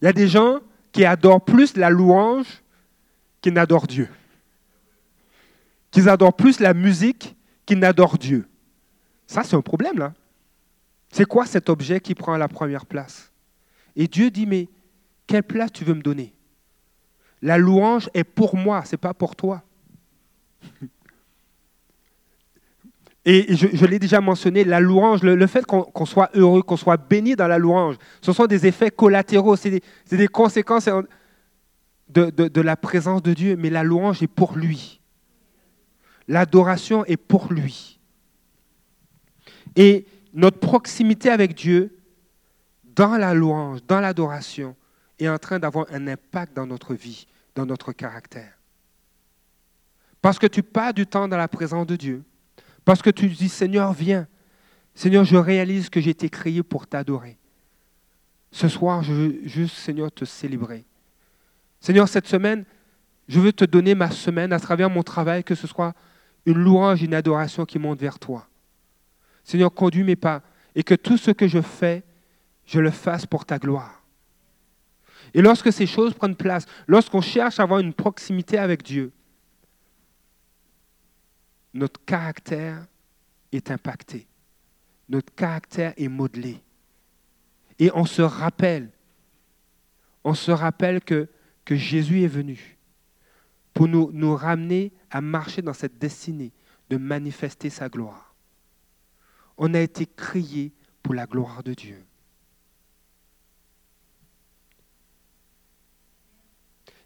[0.00, 0.60] Il y a des gens
[0.92, 2.62] qui adorent plus la louange
[3.40, 4.08] qu'ils n'adorent Dieu.
[5.90, 7.34] Qu'ils adorent plus la musique
[7.64, 8.46] qu'ils n'adorent Dieu.
[9.26, 10.14] Ça, c'est un problème, là.
[11.10, 13.32] C'est quoi cet objet qui prend la première place?
[13.94, 14.68] Et Dieu dit, mais
[15.26, 16.35] quelle place tu veux me donner?
[17.42, 19.62] La louange est pour moi, ce n'est pas pour toi.
[23.28, 27.34] Et je, l'ai déjà mentionné, la louange, le, fait qu'on soit heureux, qu'on soit béni
[27.34, 29.82] dans la louange, ce sont des effets collatéraux, c'est
[30.12, 30.88] des, conséquences
[32.08, 35.00] de, de, la présence de Dieu, mais la louange est pour lui.
[36.28, 37.98] L'adoration est pour lui.
[39.74, 41.98] Et notre proximité avec Dieu
[42.84, 44.76] dans la louange, dans l'adoration,
[45.18, 48.52] est en train d'avoir un impact dans notre vie, dans notre caractère.
[50.20, 52.24] Parce que tu passes du temps dans la présence de Dieu.
[52.84, 54.26] Parce que tu dis, Seigneur, viens.
[54.94, 57.38] Seigneur, je réalise que j'ai été créé pour t'adorer.
[58.50, 60.84] Ce soir, je veux juste, Seigneur, te célébrer.
[61.80, 62.64] Seigneur, cette semaine,
[63.28, 65.94] je veux te donner ma semaine à travers mon travail, que ce soit
[66.46, 68.46] une louange, une adoration qui monte vers toi.
[69.44, 70.42] Seigneur, conduis mes pas
[70.74, 72.04] et que tout ce que je fais,
[72.64, 74.02] je le fasse pour ta gloire.
[75.34, 79.12] Et lorsque ces choses prennent place, lorsqu'on cherche à avoir une proximité avec Dieu,
[81.74, 82.86] notre caractère
[83.52, 84.26] est impacté.
[85.08, 86.60] Notre caractère est modelé.
[87.78, 88.90] Et on se rappelle,
[90.24, 91.28] on se rappelle que,
[91.68, 92.78] Jésus est venu
[93.74, 96.52] pour nous, nous ramener à marcher dans cette destinée
[96.88, 98.36] de manifester sa gloire.
[99.58, 100.72] On a été crié
[101.02, 102.04] pour la gloire de Dieu.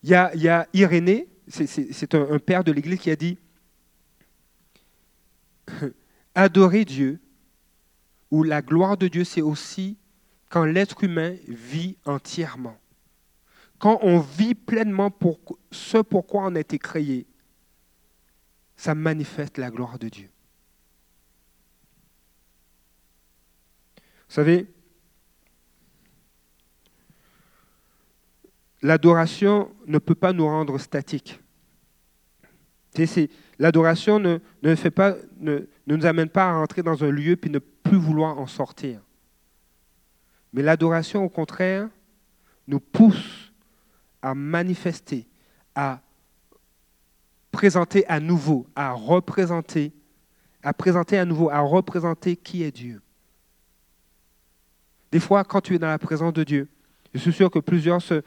[0.02, 3.38] Il y a, Irénée, c'est un, un père de l'Église qui a dit,
[6.34, 7.20] adorer Dieu,
[8.30, 9.98] ou la gloire de Dieu, c'est aussi
[10.48, 12.76] quand l'être humain vit entièrement.
[13.78, 15.40] Quand on vit pleinement pour
[15.70, 17.26] ce pourquoi on a été créé,
[18.76, 20.30] ça manifeste la gloire de Dieu.
[24.28, 24.66] Vous savez,
[28.82, 31.40] l'adoration ne peut pas nous rendre statiques.
[33.58, 34.98] L'adoration ne, ne, fait
[35.38, 39.00] ne nous amène pas à rentrer dans un lieu puis ne plus vouloir en sortir.
[40.52, 41.88] Mais l'adoration, au contraire,
[42.66, 43.52] nous pousse
[44.22, 45.26] à manifester,
[45.74, 46.00] à
[47.52, 49.92] présenter à nouveau, à représenter,
[50.62, 53.00] à présenter à nouveau, à représenter qui est Dieu.
[55.12, 56.68] Des fois, quand tu es dans la présence de Dieu,
[57.14, 58.22] je suis sûr que plusieurs se,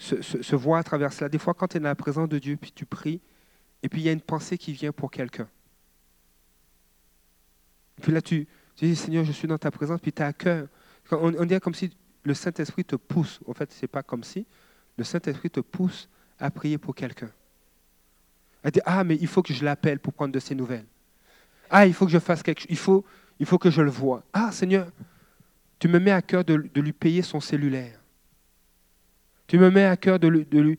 [0.00, 1.28] se, se, voient à travers cela.
[1.28, 3.20] Des fois, quand tu es dans la présence de Dieu, puis tu pries,
[3.82, 5.48] et puis il y a une pensée qui vient pour quelqu'un.
[8.00, 8.48] Puis là, tu,
[8.78, 10.68] dis, Seigneur, je suis dans ta présence, puis tu as à cœur.
[11.12, 11.94] On, dirait comme si
[12.24, 13.40] le Saint-Esprit te pousse.
[13.46, 14.46] En fait, ce n'est pas comme si.
[14.96, 17.30] Le Saint-Esprit te pousse à prier pour quelqu'un.
[18.64, 20.86] À dire, ah, mais il faut que je l'appelle pour prendre de ses nouvelles.
[21.68, 23.02] Ah, il faut que je fasse quelque chose.
[23.38, 24.24] Il faut, que je le voie.
[24.32, 24.90] Ah, Seigneur,
[25.78, 27.99] tu me mets à cœur de lui payer son cellulaire.
[29.50, 30.78] Tu me mets à cœur de lui.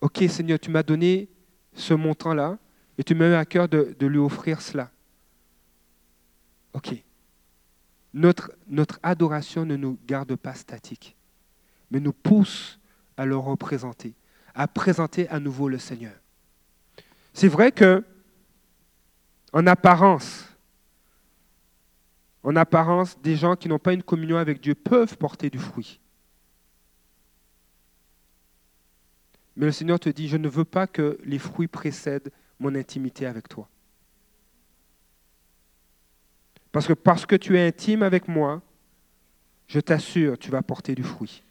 [0.00, 1.28] Ok, Seigneur, tu m'as donné
[1.74, 2.58] ce montant-là
[2.98, 4.90] et tu me mets à cœur de, lui offrir cela.
[6.72, 7.00] Ok.
[8.12, 11.14] Notre, notre adoration ne nous garde pas statiques,
[11.92, 12.80] mais nous pousse
[13.16, 14.16] à le représenter,
[14.52, 16.14] à présenter à nouveau le Seigneur.
[17.32, 18.02] C'est vrai que,
[19.52, 20.48] en apparence,
[22.42, 26.00] en apparence, des gens qui n'ont pas une communion avec Dieu peuvent porter du fruit.
[29.56, 32.30] Mais le Seigneur te dit, je ne veux pas que les fruits précèdent
[32.60, 33.68] mon intimité avec toi.
[36.72, 38.62] Parce que parce que tu es intime avec moi,
[39.66, 41.42] je t'assure, tu vas porter du fruit.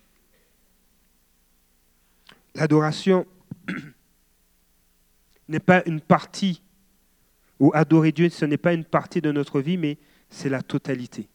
[2.54, 3.26] L'adoration
[5.48, 6.62] n'est pas une partie,
[7.60, 9.98] ou adorer Dieu, ce n'est pas une partie de notre vie, mais
[10.30, 11.28] c'est la totalité.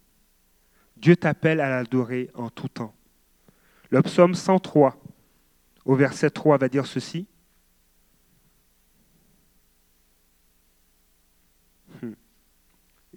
[0.96, 2.94] Dieu t'appelle à l'adorer en tout temps.
[3.90, 4.96] Le psaume 103,
[5.84, 7.26] au verset 3, va dire ceci.
[12.02, 12.12] Hmm.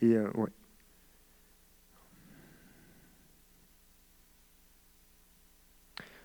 [0.01, 0.29] Et euh.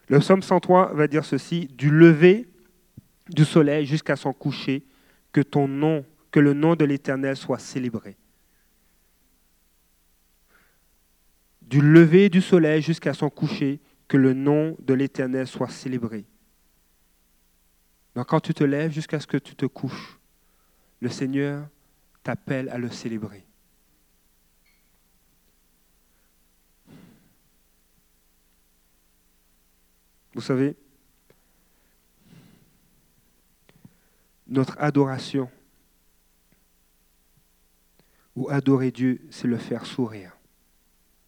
[0.09, 2.49] Le psaume 103 va dire ceci, du lever
[3.29, 4.83] du soleil jusqu'à son coucher,
[5.33, 8.17] que ton nom, que le nom de l'Éternel soit célébré.
[11.61, 16.25] Du lever du soleil jusqu'à son coucher, que le nom de l'Éternel soit célébré.
[18.15, 20.19] Donc quand tu te lèves jusqu'à ce que tu te couches,
[21.01, 21.69] le Seigneur
[22.23, 23.45] t'appelle à le célébrer.
[30.35, 30.77] Vous savez,
[34.47, 35.51] notre adoration
[38.35, 40.38] ou adorer Dieu, c'est le faire sourire.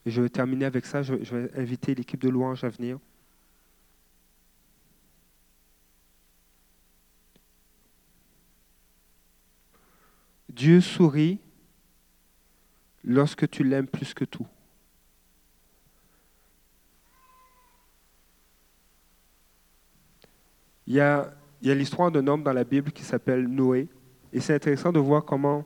[0.07, 2.98] Et je vais terminer avec ça, je vais inviter l'équipe de louange à venir.
[10.48, 11.38] Dieu sourit
[13.05, 14.46] lorsque tu l'aimes plus que tout.
[20.86, 21.32] Il y a,
[21.62, 23.88] l'histoire d'un homme dans la Bible qui s'appelle Noé.
[24.32, 25.64] Et c'est intéressant de voir comment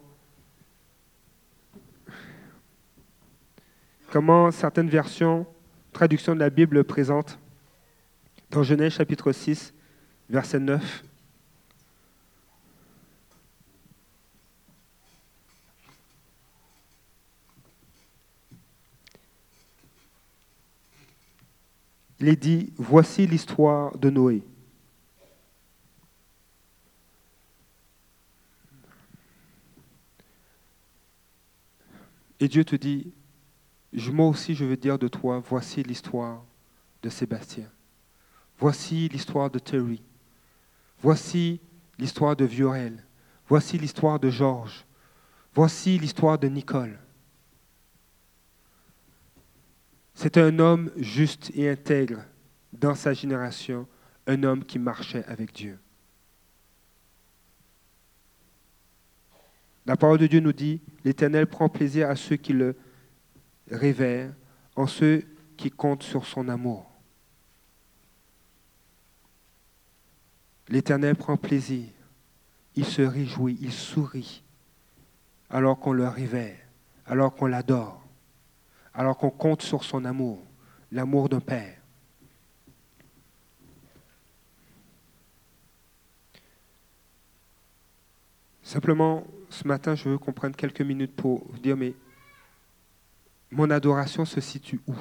[4.15, 5.45] comment certaines versions,
[5.93, 7.37] traductions de la Bible le présentent.
[8.53, 9.75] Dans Genèse chapitre 6,
[10.31, 11.05] verset 9.
[22.21, 24.45] Il est dit, voici l'histoire de Noé.
[32.39, 33.13] Et Dieu te dit,
[34.13, 36.45] moi aussi je veux dire de toi, voici l'histoire
[37.03, 37.71] de Sébastien.
[38.59, 40.03] Voici l'histoire de Terry.
[41.01, 41.61] Voici
[41.99, 43.05] l'histoire de Viorel.
[43.49, 44.85] Voici l'histoire de Georges.
[45.55, 46.99] Voici l'histoire de Nicole.
[50.15, 52.23] C'est un homme juste et intègre
[52.73, 53.87] dans sa génération,
[54.27, 55.79] un homme qui marchait avec Dieu.
[59.87, 62.75] La parole de Dieu nous dit, l'Éternel prend plaisir à ceux qui le
[63.75, 64.33] révèrent,
[64.77, 65.25] en ceux
[65.57, 66.91] qui comptent sur son amour.
[70.69, 71.89] L'Éternel prend plaisir,
[72.75, 74.43] il se réjouit, il sourit,
[75.51, 76.57] alors qu'on le révère,
[77.07, 78.03] alors qu'on l'adore,
[78.95, 80.43] alors qu'on compte sur son amour,
[80.91, 81.77] l'amour d'un Père.
[88.63, 91.95] Simplement, ce matin, je veux qu'on prenne quelques minutes pour vous dire, mais
[93.51, 94.95] mon adoration se situe où?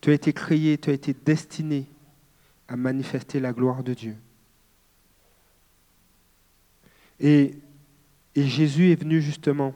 [0.00, 1.86] Tu as été créé, tu as été destiné
[2.66, 4.16] à manifester la gloire de Dieu.
[7.20, 7.56] Et,
[8.34, 9.74] et Jésus est venu justement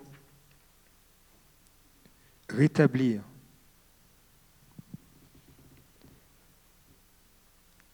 [2.49, 3.23] rétablir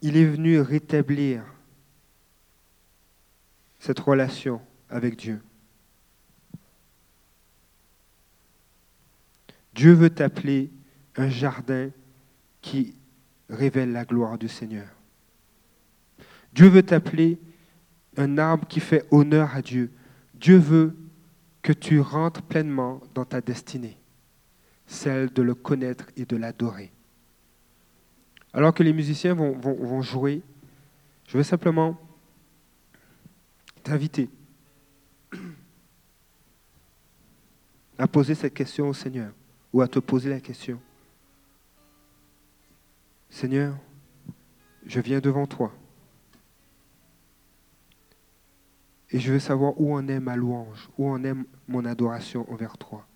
[0.02, 1.44] il est venu rétablir
[3.82, 5.42] cette relation avec Dieu.
[9.74, 10.70] Dieu veut t'appeler
[11.16, 11.90] un jardin
[12.60, 12.94] qui
[13.50, 14.86] révèle la gloire du Seigneur.
[16.52, 17.40] Dieu veut t'appeler
[18.16, 19.90] un arbre qui fait honneur à Dieu.
[20.34, 20.96] Dieu veut
[21.60, 23.98] que tu rentres pleinement dans ta destinée,
[24.86, 26.92] celle de le connaître et de l'adorer.
[28.52, 30.40] Alors que les musiciens vont, jouer,
[31.26, 31.98] je veux simplement
[33.82, 34.30] t'inviter
[37.98, 39.32] à poser cette question au Seigneur
[39.72, 40.80] ou à te poser la question.
[43.30, 43.76] Seigneur,
[44.86, 45.72] je viens devant toi
[49.12, 51.34] et je veux savoir où en est ma louange, où en est
[51.68, 53.06] mon adoration envers toi.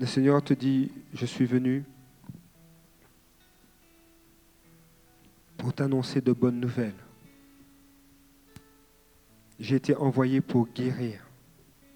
[0.00, 1.84] Le Seigneur te dit, je suis venu
[5.58, 6.94] pour t'annoncer de bonnes nouvelles.
[9.58, 11.22] J'ai été envoyé pour guérir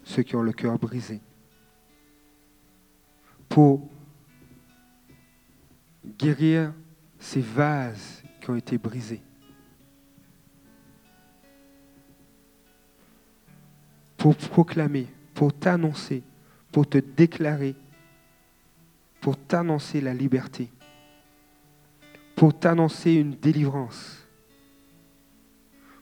[0.03, 1.23] ceux qui ont le cœur brisé,
[3.49, 3.89] pour
[6.19, 6.75] guérir
[7.19, 9.23] ces vases qui ont été brisés,
[14.19, 16.23] pour proclamer, pour t'annoncer,
[16.71, 17.75] pour te déclarer
[19.25, 20.69] pour t'annoncer la liberté,
[22.37, 24.23] pour t'annoncer une délivrance,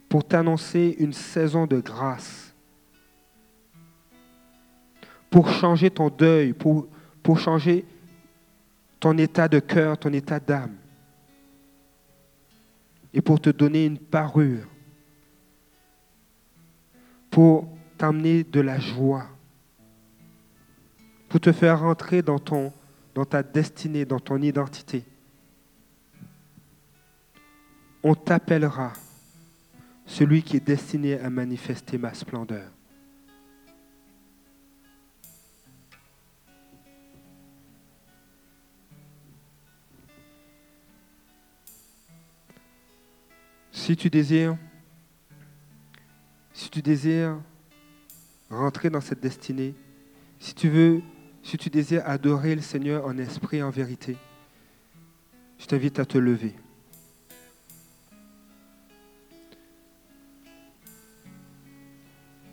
[0.09, 2.53] pour t'annoncer une saison de grâce,
[5.31, 6.89] pour changer ton deuil, pour,
[7.39, 7.85] changer
[8.99, 10.75] ton état de cœur, ton état d'âme,
[13.14, 14.66] et pour te donner une parure,
[17.31, 19.29] pour t'amener de la joie,
[21.29, 22.73] pour te faire rentrer dans ton
[23.15, 25.05] dans ta destinée, dans ton identité.
[28.03, 28.93] On t'appellera
[30.07, 32.71] celui qui est destiné à manifester ma splendeur.
[43.71, 44.57] Si tu désires,
[46.53, 47.41] si tu désires
[48.49, 49.75] rentrer dans cette destinée,
[50.39, 51.03] si tu veux
[51.43, 54.16] si tu désires adorer le Seigneur en esprit et en vérité,
[55.59, 56.55] je t'invite à te lever.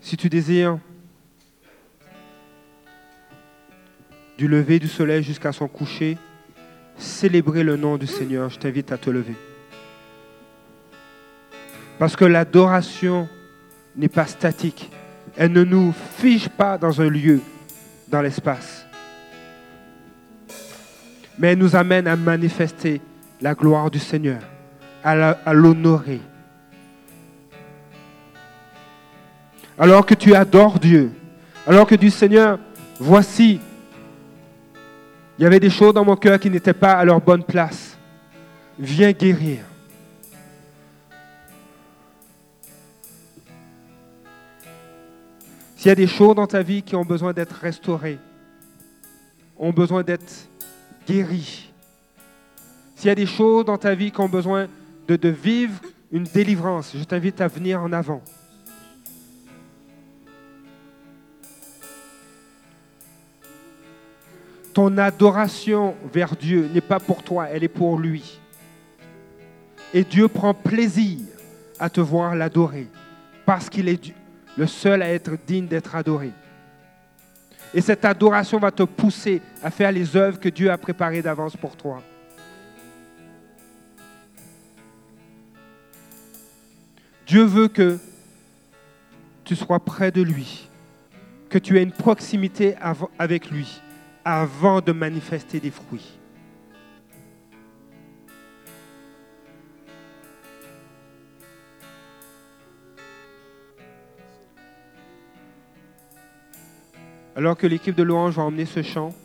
[0.01, 0.79] Si tu désires
[4.37, 6.17] du lever du soleil jusqu'à son coucher,
[6.97, 9.35] célébrer le nom du Seigneur, je t'invite à te lever.
[11.99, 13.27] Parce que l'adoration
[13.95, 14.89] n'est pas statique,
[15.35, 17.41] Elle ne nous fige pas dans un lieu,
[18.10, 18.86] dans l'espace.
[21.38, 23.01] Mais elle nous amène à manifester
[23.41, 24.41] la gloire du Seigneur,
[25.03, 26.22] à l'honorer.
[29.78, 31.12] Alors que tu adores Dieu,
[31.66, 32.60] alors que du Seigneur,
[32.99, 33.62] voici,
[35.38, 37.97] il y avait des choses dans mon cœur qui n'étaient pas à leur bonne place.
[38.78, 39.60] Viens guérir.
[45.80, 48.19] S'il y a des choses dans ta vie qui ont besoin d'être restaurées,
[49.55, 50.49] ont besoin d'être
[51.07, 51.71] guéries,
[52.95, 54.67] s'il y a des choses dans ta vie qui ont besoin
[55.07, 55.80] de, vivre
[56.11, 58.21] une délivrance, je t'invite à venir en avant.
[64.73, 68.41] Ton adoration vers Dieu n'est pas pour toi, elle est pour lui.
[69.93, 71.19] Et Dieu prend plaisir
[71.80, 72.89] à te voir l'adorer
[73.45, 74.13] parce qu'il est
[74.60, 76.32] le seul à être digne d'être adoré.
[77.74, 81.55] Et cette adoration va te pousser à faire les œuvres que Dieu a préparées d'avance
[81.55, 82.03] pour toi.
[87.26, 87.97] Dieu veut que
[89.45, 90.68] tu sois près de lui,
[91.47, 92.76] que tu aies une proximité
[93.18, 93.82] avec lui
[94.26, 96.18] avant de manifester des fruits.
[107.39, 109.15] Alors que l'équipe de louange va emmener ce chant,